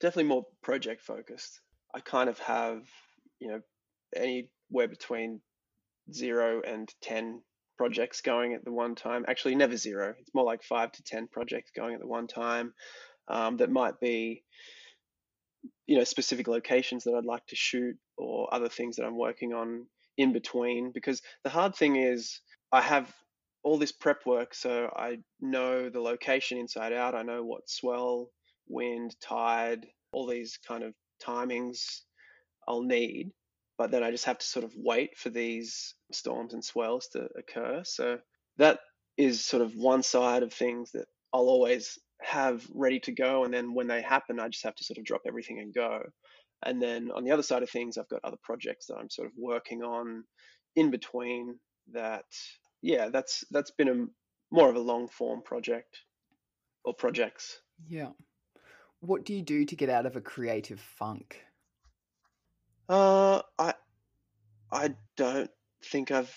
Definitely 0.00 0.28
more 0.28 0.46
project 0.62 1.02
focused. 1.02 1.60
I 1.92 1.98
kind 1.98 2.28
of 2.30 2.38
have, 2.40 2.82
you 3.40 3.48
know, 3.48 3.60
anywhere 4.14 4.86
between 4.88 5.40
zero 6.12 6.62
and 6.64 6.92
ten 7.00 7.42
projects 7.78 8.20
going 8.20 8.52
at 8.52 8.64
the 8.64 8.72
one 8.72 8.94
time. 8.94 9.24
Actually, 9.28 9.54
never 9.54 9.76
zero. 9.76 10.14
It's 10.18 10.34
more 10.34 10.44
like 10.44 10.62
five 10.62 10.92
to 10.92 11.02
ten 11.02 11.28
projects 11.28 11.70
going 11.74 11.94
at 11.94 12.00
the 12.00 12.06
one 12.06 12.26
time. 12.26 12.74
Um, 13.28 13.58
that 13.58 13.70
might 13.70 14.00
be, 14.00 14.42
you 15.86 15.96
know, 15.96 16.04
specific 16.04 16.48
locations 16.48 17.04
that 17.04 17.14
I'd 17.14 17.24
like 17.24 17.46
to 17.46 17.56
shoot 17.56 17.96
or 18.16 18.52
other 18.52 18.68
things 18.68 18.96
that 18.96 19.04
I'm 19.04 19.18
working 19.18 19.54
on 19.54 19.86
in 20.16 20.32
between. 20.32 20.92
Because 20.92 21.22
the 21.44 21.50
hard 21.50 21.74
thing 21.74 21.96
is, 21.96 22.40
I 22.72 22.82
have 22.82 23.10
all 23.62 23.78
this 23.78 23.92
prep 23.92 24.26
work, 24.26 24.54
so 24.54 24.90
I 24.94 25.18
know 25.40 25.88
the 25.88 26.00
location 26.00 26.58
inside 26.58 26.92
out. 26.92 27.14
I 27.14 27.22
know 27.22 27.44
what 27.44 27.68
swell, 27.68 28.30
wind, 28.68 29.14
tide, 29.20 29.86
all 30.12 30.26
these 30.26 30.58
kind 30.66 30.82
of 30.84 30.94
timings 31.24 32.00
I'll 32.66 32.82
need. 32.82 33.30
But 33.78 33.92
then 33.92 34.02
I 34.02 34.10
just 34.10 34.24
have 34.24 34.38
to 34.38 34.46
sort 34.46 34.64
of 34.64 34.72
wait 34.76 35.16
for 35.16 35.30
these 35.30 35.94
storms 36.12 36.52
and 36.52 36.64
swells 36.64 37.08
to 37.12 37.28
occur. 37.38 37.82
So 37.84 38.18
that 38.58 38.80
is 39.16 39.44
sort 39.44 39.62
of 39.62 39.76
one 39.76 40.02
side 40.02 40.42
of 40.42 40.52
things 40.52 40.90
that 40.92 41.06
I'll 41.32 41.48
always 41.48 41.98
have 42.20 42.66
ready 42.74 42.98
to 43.00 43.12
go. 43.12 43.44
And 43.44 43.54
then 43.54 43.74
when 43.74 43.86
they 43.86 44.02
happen, 44.02 44.40
I 44.40 44.48
just 44.48 44.64
have 44.64 44.74
to 44.74 44.84
sort 44.84 44.98
of 44.98 45.04
drop 45.04 45.22
everything 45.26 45.60
and 45.60 45.72
go. 45.72 46.00
And 46.64 46.82
then 46.82 47.10
on 47.14 47.24
the 47.24 47.30
other 47.30 47.42
side 47.42 47.62
of 47.62 47.70
things, 47.70 47.96
I've 47.96 48.08
got 48.08 48.24
other 48.24 48.36
projects 48.42 48.86
that 48.86 48.96
I'm 48.96 49.10
sort 49.10 49.26
of 49.26 49.32
working 49.38 49.82
on 49.82 50.24
in 50.74 50.90
between 50.90 51.58
that. 51.92 52.24
Yeah, 52.82 53.08
that's 53.10 53.44
that's 53.50 53.70
been 53.70 53.88
a 53.88 54.06
more 54.54 54.68
of 54.68 54.76
a 54.76 54.80
long 54.80 55.08
form 55.08 55.42
project 55.42 55.98
or 56.84 56.94
projects. 56.94 57.60
Yeah. 57.86 58.10
What 59.00 59.24
do 59.24 59.34
you 59.34 59.42
do 59.42 59.64
to 59.64 59.76
get 59.76 59.90
out 59.90 60.06
of 60.06 60.16
a 60.16 60.20
creative 60.20 60.80
funk? 60.80 61.44
Uh, 62.88 63.42
I 63.58 63.74
I 64.70 64.94
don't 65.16 65.50
think 65.84 66.10
I've 66.10 66.34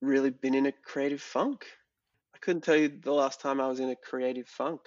really 0.00 0.30
been 0.30 0.54
in 0.54 0.66
a 0.66 0.72
creative 0.72 1.20
funk. 1.22 1.66
I 2.34 2.38
couldn't 2.38 2.62
tell 2.62 2.76
you 2.76 2.88
the 2.88 3.12
last 3.12 3.40
time 3.40 3.60
I 3.60 3.68
was 3.68 3.80
in 3.80 3.90
a 3.90 3.96
creative 3.96 4.48
funk. 4.48 4.80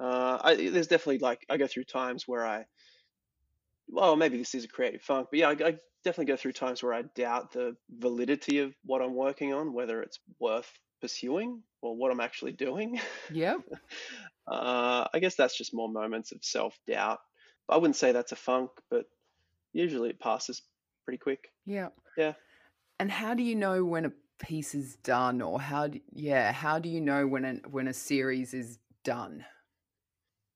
Uh, 0.00 0.38
I, 0.42 0.56
there's 0.56 0.88
definitely 0.88 1.18
like 1.18 1.44
I 1.48 1.56
go 1.56 1.66
through 1.66 1.84
times 1.84 2.28
where 2.28 2.46
I, 2.46 2.66
well, 3.88 4.16
maybe 4.16 4.38
this 4.38 4.54
is 4.54 4.64
a 4.64 4.68
creative 4.68 5.02
funk, 5.02 5.28
but 5.30 5.38
yeah, 5.38 5.48
I, 5.48 5.52
I 5.52 5.78
definitely 6.04 6.26
go 6.26 6.36
through 6.36 6.52
times 6.52 6.82
where 6.82 6.92
I 6.92 7.02
doubt 7.02 7.52
the 7.52 7.76
validity 7.90 8.58
of 8.58 8.74
what 8.84 9.02
I'm 9.02 9.14
working 9.14 9.52
on, 9.54 9.72
whether 9.72 10.02
it's 10.02 10.18
worth 10.40 10.70
pursuing 11.00 11.62
or 11.80 11.96
what 11.96 12.10
I'm 12.10 12.20
actually 12.20 12.52
doing. 12.52 13.00
Yep. 13.30 13.60
Uh, 14.46 15.08
I 15.14 15.20
guess 15.20 15.36
that's 15.36 15.56
just 15.56 15.72
more 15.72 15.88
moments 15.88 16.30
of 16.32 16.44
self 16.44 16.78
doubt. 16.86 17.18
I 17.66 17.78
wouldn't 17.78 17.96
say 17.96 18.12
that's 18.12 18.32
a 18.32 18.36
funk, 18.36 18.70
but 18.90 19.06
usually 19.74 20.08
it 20.08 20.20
passes 20.20 20.62
pretty 21.04 21.18
quick. 21.18 21.50
Yeah. 21.66 21.88
Yeah. 22.16 22.32
And 22.98 23.10
how 23.10 23.34
do 23.34 23.42
you 23.42 23.56
know 23.56 23.84
when 23.84 24.06
a 24.06 24.12
piece 24.38 24.74
is 24.74 24.96
done 24.96 25.42
or 25.42 25.60
how 25.60 25.88
do, 25.88 26.00
yeah, 26.12 26.52
how 26.52 26.78
do 26.78 26.88
you 26.88 27.00
know 27.00 27.26
when 27.26 27.44
a, 27.44 27.68
when 27.68 27.88
a 27.88 27.92
series 27.92 28.54
is 28.54 28.78
done? 29.04 29.44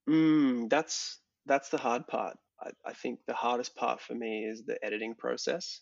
Mm, 0.08 0.70
that's 0.70 1.18
that's 1.44 1.68
the 1.68 1.76
hard 1.76 2.06
part. 2.06 2.36
I, 2.60 2.70
I 2.86 2.92
think 2.94 3.20
the 3.26 3.34
hardest 3.34 3.76
part 3.76 4.00
for 4.00 4.14
me 4.14 4.44
is 4.44 4.64
the 4.64 4.82
editing 4.84 5.14
process. 5.14 5.80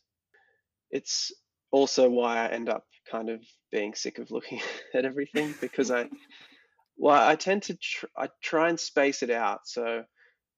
It's 0.90 1.33
also 1.70 2.09
why 2.09 2.38
I 2.38 2.49
end 2.49 2.68
up 2.68 2.85
kind 3.11 3.29
of 3.29 3.40
being 3.70 3.94
sick 3.94 4.18
of 4.18 4.31
looking 4.31 4.61
at 4.94 5.05
everything 5.05 5.55
because 5.61 5.90
I, 5.90 6.09
well, 6.96 7.29
I 7.29 7.37
tend 7.37 7.64
to 7.64 7.77
tr- 7.77 8.07
I 8.16 8.29
try 8.42 8.68
and 8.68 8.81
space 8.81 9.22
it 9.22 9.31
out. 9.31 9.61
So 9.68 10.05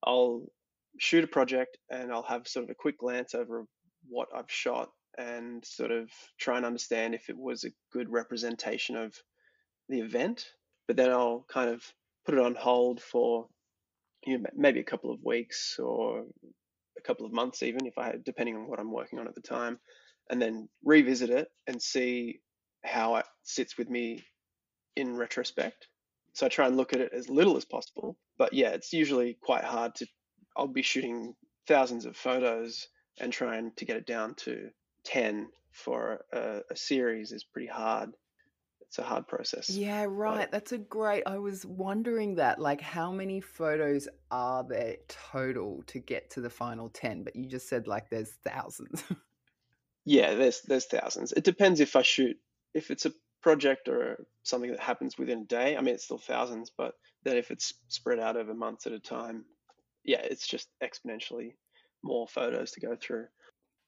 I'll 0.03 0.47
shoot 0.97 1.23
a 1.23 1.27
project 1.27 1.77
and 1.89 2.11
I'll 2.11 2.23
have 2.23 2.47
sort 2.47 2.65
of 2.65 2.69
a 2.69 2.75
quick 2.75 2.97
glance 2.99 3.35
over 3.35 3.65
what 4.07 4.29
I've 4.35 4.51
shot 4.51 4.89
and 5.17 5.63
sort 5.65 5.91
of 5.91 6.09
try 6.39 6.57
and 6.57 6.65
understand 6.65 7.13
if 7.13 7.29
it 7.29 7.37
was 7.37 7.63
a 7.63 7.71
good 7.91 8.09
representation 8.09 8.95
of 8.95 9.13
the 9.89 9.99
event. 9.99 10.45
But 10.87 10.97
then 10.97 11.11
I'll 11.11 11.45
kind 11.51 11.69
of 11.69 11.83
put 12.25 12.35
it 12.35 12.41
on 12.41 12.55
hold 12.55 13.01
for 13.01 13.47
you 14.25 14.37
know, 14.37 14.45
maybe 14.55 14.79
a 14.79 14.83
couple 14.85 15.11
of 15.11 15.23
weeks 15.23 15.77
or 15.79 16.25
a 16.97 17.01
couple 17.01 17.25
of 17.25 17.31
months, 17.33 17.63
even 17.63 17.85
if 17.85 17.97
I 17.97 18.07
had, 18.07 18.23
depending 18.23 18.55
on 18.55 18.67
what 18.67 18.79
I'm 18.79 18.91
working 18.91 19.19
on 19.19 19.27
at 19.27 19.35
the 19.35 19.41
time, 19.41 19.79
and 20.29 20.41
then 20.41 20.67
revisit 20.83 21.29
it 21.29 21.47
and 21.67 21.81
see 21.81 22.39
how 22.83 23.15
it 23.17 23.25
sits 23.43 23.77
with 23.77 23.89
me 23.89 24.23
in 24.95 25.15
retrospect. 25.15 25.87
So 26.33 26.45
I 26.45 26.49
try 26.49 26.67
and 26.67 26.77
look 26.77 26.93
at 26.93 27.01
it 27.01 27.11
as 27.13 27.29
little 27.29 27.57
as 27.57 27.65
possible. 27.65 28.17
But 28.37 28.53
yeah, 28.53 28.69
it's 28.69 28.93
usually 28.93 29.37
quite 29.41 29.63
hard 29.63 29.95
to. 29.95 30.07
I'll 30.55 30.67
be 30.67 30.81
shooting 30.81 31.35
thousands 31.67 32.05
of 32.05 32.17
photos 32.17 32.87
and 33.19 33.31
trying 33.31 33.71
to 33.75 33.85
get 33.85 33.97
it 33.97 34.05
down 34.05 34.35
to 34.35 34.71
10 35.03 35.49
for 35.71 36.25
a, 36.31 36.61
a 36.69 36.75
series 36.75 37.31
is 37.31 37.43
pretty 37.43 37.67
hard. 37.67 38.11
It's 38.81 38.97
a 38.97 39.03
hard 39.03 39.27
process. 39.27 39.69
Yeah, 39.69 40.07
right. 40.09 40.51
That's 40.51 40.71
a 40.71 40.79
great. 40.79 41.23
I 41.27 41.37
was 41.37 41.63
wondering 41.63 42.35
that, 42.35 42.59
like, 42.59 42.81
how 42.81 43.11
many 43.11 43.39
photos 43.39 44.07
are 44.31 44.63
there 44.67 44.97
total 45.07 45.83
to 45.87 45.99
get 45.99 46.31
to 46.31 46.41
the 46.41 46.49
final 46.49 46.89
10? 46.89 47.23
But 47.23 47.35
you 47.35 47.45
just 47.45 47.69
said, 47.69 47.87
like, 47.87 48.09
there's 48.09 48.31
thousands. 48.43 49.03
Yeah, 50.05 50.33
there's 50.33 50.61
there's 50.61 50.85
thousands. 50.85 51.31
It 51.33 51.43
depends 51.43 51.79
if 51.79 51.95
I 51.95 52.01
shoot 52.01 52.37
if 52.73 52.89
it's 52.91 53.05
a 53.05 53.13
project 53.41 53.87
or 53.87 54.25
something 54.43 54.71
that 54.71 54.79
happens 54.79 55.17
within 55.17 55.41
a 55.41 55.45
day. 55.45 55.77
I 55.77 55.81
mean, 55.81 55.93
it's 55.93 56.05
still 56.05 56.17
thousands, 56.17 56.71
but 56.75 56.95
then 57.23 57.37
if 57.37 57.51
it's 57.51 57.73
spread 57.87 58.19
out 58.19 58.37
over 58.37 58.53
months 58.53 58.87
at 58.87 58.93
a 58.93 58.99
time, 58.99 59.45
yeah, 60.09 60.21
it's 60.31 60.47
just 60.47 60.67
exponentially 60.81 61.53
more 62.03 62.27
photos 62.27 62.71
to 62.71 62.79
go 62.79 62.95
through. 62.95 63.27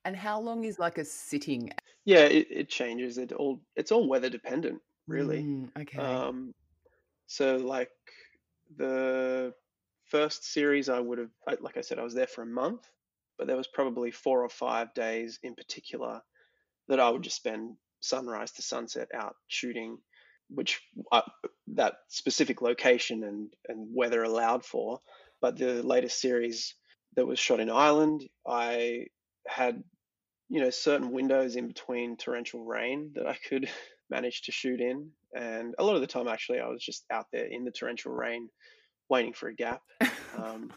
and 0.06 0.16
how 0.16 0.38
long 0.48 0.64
is 0.66 0.78
like 0.80 0.98
a 1.00 1.06
sitting? 1.06 1.72
Yeah, 2.06 2.26
it, 2.38 2.48
it 2.62 2.70
changes. 2.70 3.18
It 3.18 3.32
all 3.32 3.62
it's 3.76 3.92
all 3.92 4.08
weather 4.08 4.30
dependent, 4.30 4.80
really. 5.08 5.42
Mm, 5.44 5.70
okay. 5.82 5.98
Um, 5.98 6.54
so 7.28 7.46
like 7.58 7.90
the 8.78 9.54
first 10.06 10.44
series, 10.54 10.90
I 10.90 11.00
would 11.00 11.20
have, 11.20 11.32
I- 11.48 11.58
like 11.62 11.78
I 11.78 11.82
said, 11.82 12.00
I 12.00 12.04
was 12.04 12.14
there 12.14 12.28
for 12.28 12.42
a 12.44 12.46
month, 12.64 12.84
but 13.38 13.48
there 13.48 13.58
was 13.58 13.68
probably 13.68 14.12
four 14.12 14.44
or 14.44 14.50
five 14.50 14.94
days 14.94 15.40
in 15.44 15.56
particular 15.56 16.22
that 16.88 17.00
I 17.00 17.10
would 17.10 17.24
just 17.24 17.38
spend 17.38 17.76
sunrise 18.02 18.52
to 18.54 18.62
sunset 18.62 19.10
out 19.14 19.36
shooting, 19.48 19.98
which 20.50 20.82
I, 21.12 21.22
that 21.76 21.94
specific 22.10 22.62
location 22.62 23.24
and 23.24 23.54
and 23.70 23.88
weather 23.96 24.24
allowed 24.24 24.66
for. 24.66 25.00
But 25.42 25.58
the 25.58 25.84
latest 25.84 26.22
series 26.22 26.76
that 27.16 27.28
was 27.28 27.40
shot 27.40 27.60
in 27.60 27.70
Ireland, 27.70 28.28
I 28.48 29.08
had 29.48 29.84
you 30.50 30.62
know 30.62 30.70
certain 30.70 31.12
windows 31.12 31.56
in 31.56 31.68
between 31.68 32.18
torrential 32.18 32.64
rain 32.64 33.12
that 33.16 33.28
I 33.28 33.38
could 33.48 33.70
manage 34.10 34.44
to 34.44 34.52
shoot 34.52 34.80
in, 34.80 35.10
and 35.36 35.74
a 35.80 35.84
lot 35.84 35.96
of 35.96 36.02
the 36.02 36.08
time 36.08 36.28
actually 36.28 36.60
I 36.60 36.68
was 36.68 36.84
just 36.84 37.06
out 37.12 37.26
there 37.32 37.46
in 37.46 37.64
the 37.64 37.72
torrential 37.72 38.12
rain, 38.12 38.50
waiting 39.10 39.34
for 39.34 39.50
a 39.50 39.56
gap. 39.56 39.82
Um, 40.38 40.72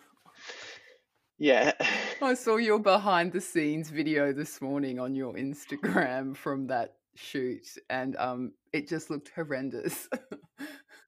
yeah, 1.39 1.73
I 2.23 2.35
saw 2.35 2.57
your 2.57 2.79
behind 2.79 3.33
the 3.33 3.41
scenes 3.41 3.91
video 3.91 4.33
this 4.33 4.61
morning 4.61 4.99
on 5.01 5.15
your 5.15 5.35
Instagram 5.35 6.37
from 6.37 6.69
that 6.69 6.95
shoot, 7.17 7.67
and 7.91 8.17
um, 8.17 8.53
it 8.73 8.89
just 8.89 9.11
looked 9.11 9.31
horrendous. 9.35 10.09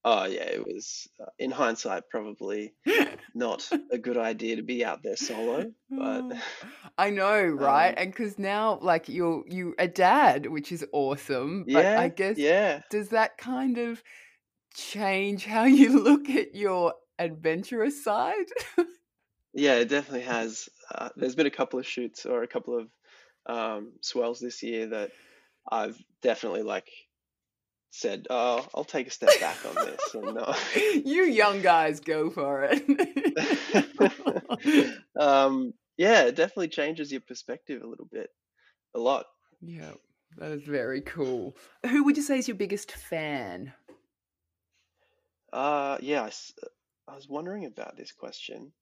Oh 0.06 0.24
yeah, 0.24 0.44
it 0.44 0.64
was 0.64 1.06
uh, 1.20 1.26
in 1.38 1.50
hindsight 1.50 2.08
probably 2.08 2.74
not 3.34 3.70
a 3.90 3.98
good 3.98 4.16
idea 4.16 4.56
to 4.56 4.62
be 4.62 4.84
out 4.84 5.02
there 5.02 5.16
solo, 5.16 5.72
but 5.96 6.26
Oh, 6.28 6.42
I 6.98 7.10
know, 7.10 7.44
right? 7.46 7.94
um, 7.94 7.96
And 7.96 8.12
because 8.12 8.38
now, 8.38 8.78
like, 8.80 9.08
you're 9.08 9.44
you 9.48 9.74
a 9.78 9.88
dad, 9.88 10.46
which 10.46 10.72
is 10.72 10.84
awesome. 10.92 11.68
But 11.72 11.92
I 11.96 12.08
guess 12.08 12.36
yeah, 12.36 12.82
does 12.90 13.10
that 13.10 13.38
kind 13.38 13.78
of 13.78 14.02
change 14.74 15.46
how 15.46 15.64
you 15.64 16.00
look 16.04 16.28
at 16.30 16.54
your 16.54 16.94
adventurous 17.18 18.02
side? 18.04 18.46
yeah, 19.52 19.74
it 19.76 19.88
definitely 19.88 20.22
has. 20.22 20.68
Uh, 20.90 21.10
there's 21.16 21.34
been 21.34 21.46
a 21.46 21.50
couple 21.50 21.78
of 21.78 21.86
shoots 21.86 22.26
or 22.26 22.42
a 22.42 22.48
couple 22.48 22.78
of 22.78 22.90
um, 23.46 23.94
swells 24.02 24.40
this 24.40 24.62
year 24.62 24.88
that 24.88 25.12
I've 25.70 25.98
definitely 26.22 26.62
like 26.62 26.90
said, 27.96 28.26
"Oh, 28.30 28.66
I'll 28.74 28.84
take 28.84 29.06
a 29.06 29.10
step 29.10 29.40
back 29.40 29.56
on 29.66 29.74
this," 29.74 30.14
and 30.14 30.38
uh, 30.40 30.54
you 31.04 31.24
young 31.24 31.62
guys 31.62 32.00
go 32.00 32.30
for 32.30 32.68
it. 32.70 32.82
um, 35.18 35.72
yeah, 35.96 36.24
it 36.24 36.36
definitely 36.36 36.68
changes 36.68 37.10
your 37.10 37.22
perspective 37.22 37.82
a 37.82 37.86
little 37.86 38.08
bit, 38.10 38.30
a 38.94 38.98
lot. 38.98 39.26
yeah, 39.60 39.92
that 40.36 40.52
is 40.52 40.62
very 40.62 41.00
cool. 41.00 41.56
Who 41.86 42.04
would 42.04 42.16
you 42.16 42.22
say 42.22 42.38
is 42.38 42.48
your 42.48 42.56
biggest 42.56 42.92
fan? 42.92 43.72
Uh, 45.52 45.96
yeah, 46.00 46.28
I 47.08 47.14
was 47.14 47.28
wondering 47.28 47.64
about 47.64 47.96
this 47.96 48.12
question. 48.12 48.72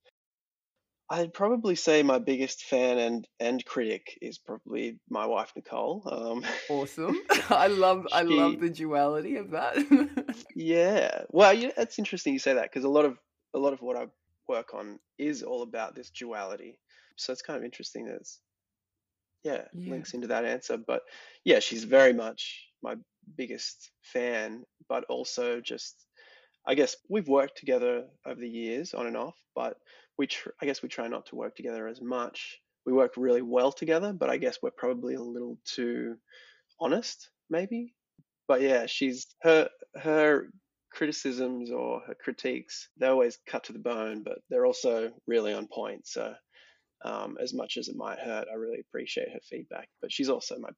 I'd 1.15 1.33
probably 1.33 1.77
say 1.77 2.03
my 2.03 2.19
biggest 2.19 2.65
fan 2.65 2.99
and 2.99 3.29
and 3.39 3.65
critic 3.65 4.19
is 4.21 4.37
probably 4.37 4.99
my 5.09 5.27
wife 5.27 5.53
Nicole. 5.55 6.03
Um, 6.11 6.45
Awesome. 6.69 7.17
I 7.51 7.69
love 7.69 8.09
I 8.13 8.23
love 8.23 8.59
the 8.59 8.69
duality 8.69 9.37
of 9.37 9.53
that. 9.53 9.77
yeah. 10.57 11.23
Well, 11.31 11.55
yeah, 11.55 11.71
it's 11.77 12.01
interesting 12.01 12.33
you 12.33 12.41
say 12.41 12.55
that 12.55 12.65
because 12.65 12.83
a 12.83 12.89
lot 12.89 13.05
of 13.05 13.17
a 13.55 13.61
lot 13.61 13.73
of 13.73 13.81
what 13.81 13.97
I 13.97 14.09
work 14.49 14.75
on 14.75 14.99
is 15.17 15.45
all 15.45 15.63
about 15.63 15.95
this 15.95 16.11
duality. 16.11 16.81
So 17.15 17.33
it's 17.33 17.43
kind 17.43 17.57
of 17.57 17.65
interesting 17.65 18.07
that 18.07 18.17
it's, 18.17 18.41
yeah, 19.45 19.67
yeah. 19.73 19.93
links 19.93 20.15
into 20.15 20.27
that 20.27 20.45
answer. 20.45 20.77
But 20.77 21.03
yeah, 21.45 21.61
she's 21.61 21.85
very 21.85 22.13
much 22.13 22.67
my 22.83 22.97
biggest 23.37 23.93
fan, 24.03 24.65
but 24.89 25.05
also 25.05 25.61
just 25.61 25.95
I 26.67 26.75
guess 26.75 26.97
we've 27.09 27.29
worked 27.29 27.59
together 27.59 28.07
over 28.27 28.41
the 28.41 28.49
years 28.49 28.95
on 28.95 29.07
and 29.07 29.17
off, 29.17 29.37
but 29.55 29.77
we 30.19 30.27
tr- 30.27 30.51
I 30.61 30.67
guess 30.67 30.83
we 30.83 30.89
try 30.89 31.09
not 31.09 31.27
to 31.27 31.37
work 31.37 31.57
together 31.57 31.89
as 31.89 32.01
much. 32.01 32.61
We 32.87 32.93
work 32.93 33.15
really 33.17 33.43
well 33.43 33.73
together, 33.73 34.13
but 34.13 34.31
I 34.31 34.37
guess 34.37 34.59
we're 34.63 34.71
probably 34.71 35.15
a 35.15 35.23
little 35.23 35.59
too 35.65 36.17
honest, 36.81 37.31
maybe. 37.51 37.95
But 38.49 38.61
yeah, 38.63 38.87
she's 38.87 39.27
her 39.43 39.71
her 39.97 40.51
criticisms 40.95 41.71
or 41.71 42.01
her 42.07 42.15
critiques, 42.15 42.89
they 42.97 43.09
always 43.09 43.39
cut 43.47 43.65
to 43.65 43.73
the 43.73 43.79
bone, 43.79 44.23
but 44.23 44.39
they're 44.49 44.67
also 44.67 45.13
really 45.27 45.53
on 45.53 45.67
point. 45.67 46.07
So 46.07 46.35
um, 47.05 47.37
as 47.41 47.55
much 47.55 47.77
as 47.77 47.89
it 47.89 47.97
might 47.97 48.19
hurt, 48.19 48.49
I 48.51 48.55
really 48.55 48.81
appreciate 48.81 49.33
her 49.33 49.41
feedback. 49.43 49.89
But 50.01 50.13
she's 50.13 50.31
also 50.31 50.59
my 50.59 50.71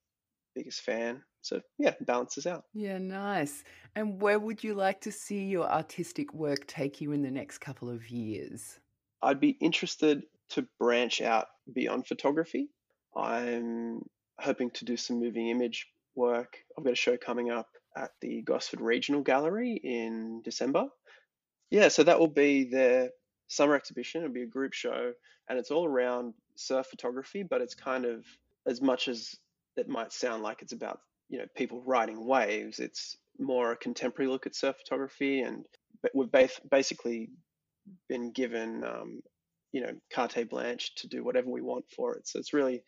biggest 0.54 0.82
fan. 0.82 1.22
So 1.42 1.60
yeah, 1.78 1.94
balances 2.02 2.46
out. 2.46 2.64
Yeah, 2.72 2.98
nice. 2.98 3.64
And 3.94 4.20
where 4.20 4.38
would 4.38 4.62
you 4.62 4.74
like 4.74 5.00
to 5.02 5.12
see 5.12 5.44
your 5.46 5.70
artistic 5.70 6.34
work 6.34 6.66
take 6.66 7.00
you 7.00 7.12
in 7.12 7.22
the 7.22 7.30
next 7.30 7.58
couple 7.58 7.88
of 7.88 8.10
years? 8.10 8.80
I'd 9.22 9.40
be 9.40 9.50
interested 9.50 10.24
to 10.50 10.66
branch 10.78 11.20
out 11.20 11.46
beyond 11.72 12.06
photography. 12.06 12.68
I'm 13.16 14.04
hoping 14.38 14.70
to 14.70 14.84
do 14.84 14.96
some 14.96 15.18
moving 15.18 15.48
image 15.48 15.88
work. 16.14 16.58
I've 16.76 16.84
got 16.84 16.92
a 16.92 16.96
show 16.96 17.16
coming 17.16 17.50
up 17.50 17.68
at 17.96 18.10
the 18.20 18.42
Gosford 18.42 18.80
Regional 18.80 19.22
Gallery 19.22 19.80
in 19.82 20.42
December. 20.42 20.86
Yeah, 21.70 21.88
so 21.88 22.04
that 22.04 22.18
will 22.20 22.28
be 22.28 22.64
their 22.64 23.10
summer 23.48 23.74
exhibition. 23.74 24.22
It'll 24.22 24.32
be 24.32 24.42
a 24.42 24.46
group 24.46 24.72
show, 24.72 25.12
and 25.48 25.58
it's 25.58 25.70
all 25.70 25.86
around 25.86 26.34
surf 26.54 26.86
photography, 26.86 27.42
but 27.42 27.60
it's 27.60 27.74
kind 27.74 28.04
of 28.04 28.24
as 28.66 28.80
much 28.80 29.08
as 29.08 29.36
it 29.76 29.88
might 29.88 30.12
sound 30.12 30.42
like 30.42 30.62
it's 30.62 30.72
about 30.72 31.00
you 31.28 31.38
know 31.38 31.46
people 31.56 31.82
riding 31.84 32.24
waves. 32.24 32.78
It's 32.78 33.16
more 33.38 33.72
a 33.72 33.76
contemporary 33.76 34.30
look 34.30 34.46
at 34.46 34.54
surf 34.54 34.76
photography, 34.78 35.40
and 35.40 35.64
ba- 36.02 36.48
basically 36.70 37.30
been 38.08 38.32
given 38.32 38.84
um, 38.84 39.20
you 39.72 39.80
know 39.82 39.92
carte 40.12 40.48
blanche 40.48 40.94
to 40.96 41.08
do 41.08 41.24
whatever 41.24 41.50
we 41.50 41.62
want 41.62 41.84
for 41.94 42.14
it. 42.16 42.26
So 42.28 42.38
it's 42.38 42.52
really 42.52 42.82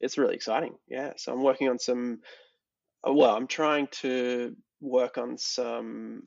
it's 0.00 0.18
really 0.18 0.34
exciting. 0.34 0.74
Yeah. 0.88 1.12
So 1.16 1.32
I'm 1.32 1.42
working 1.42 1.68
on 1.68 1.78
some. 1.78 2.20
uh, 3.06 3.12
Well, 3.12 3.34
I'm 3.36 3.46
trying 3.48 3.88
to 4.02 4.56
work 4.80 5.18
on 5.18 5.38
some 5.38 6.22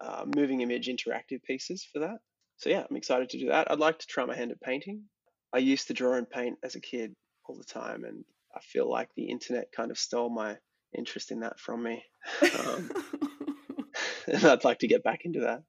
uh, 0.00 0.24
moving 0.36 0.60
image 0.60 0.88
interactive 0.88 1.42
pieces 1.44 1.86
for 1.92 2.00
that. 2.00 2.18
So 2.58 2.70
yeah, 2.70 2.84
I'm 2.88 2.96
excited 2.96 3.30
to 3.30 3.38
do 3.38 3.48
that. 3.48 3.70
I'd 3.70 3.78
like 3.78 3.98
to 4.00 4.06
try 4.06 4.24
my 4.24 4.36
hand 4.36 4.50
at 4.52 4.60
painting. 4.60 5.02
I 5.52 5.58
used 5.58 5.88
to 5.88 5.94
draw 5.94 6.14
and 6.14 6.28
paint 6.28 6.58
as 6.62 6.74
a 6.74 6.80
kid 6.80 7.14
all 7.46 7.56
the 7.56 7.64
time, 7.64 8.04
and 8.04 8.24
I 8.54 8.60
feel 8.60 8.90
like 8.90 9.08
the 9.16 9.30
internet 9.30 9.72
kind 9.76 9.90
of 9.90 9.98
stole 9.98 10.30
my 10.30 10.56
interest 10.96 11.30
in 11.30 11.40
that 11.40 11.58
from 11.60 11.82
me. 11.82 12.04
Um, 12.58 12.90
and 14.26 14.44
I'd 14.44 14.64
like 14.64 14.80
to 14.80 14.88
get 14.88 15.04
back 15.04 15.20
into 15.24 15.40
that. 15.40 15.62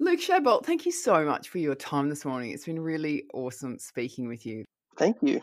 Luke 0.00 0.20
Shadbolt, 0.20 0.64
thank 0.64 0.86
you 0.86 0.92
so 0.92 1.24
much 1.24 1.48
for 1.48 1.58
your 1.58 1.74
time 1.74 2.08
this 2.08 2.24
morning. 2.24 2.52
It's 2.52 2.66
been 2.66 2.78
really 2.78 3.24
awesome 3.34 3.78
speaking 3.78 4.28
with 4.28 4.46
you. 4.46 4.64
Thank 4.96 5.16
you. 5.22 5.42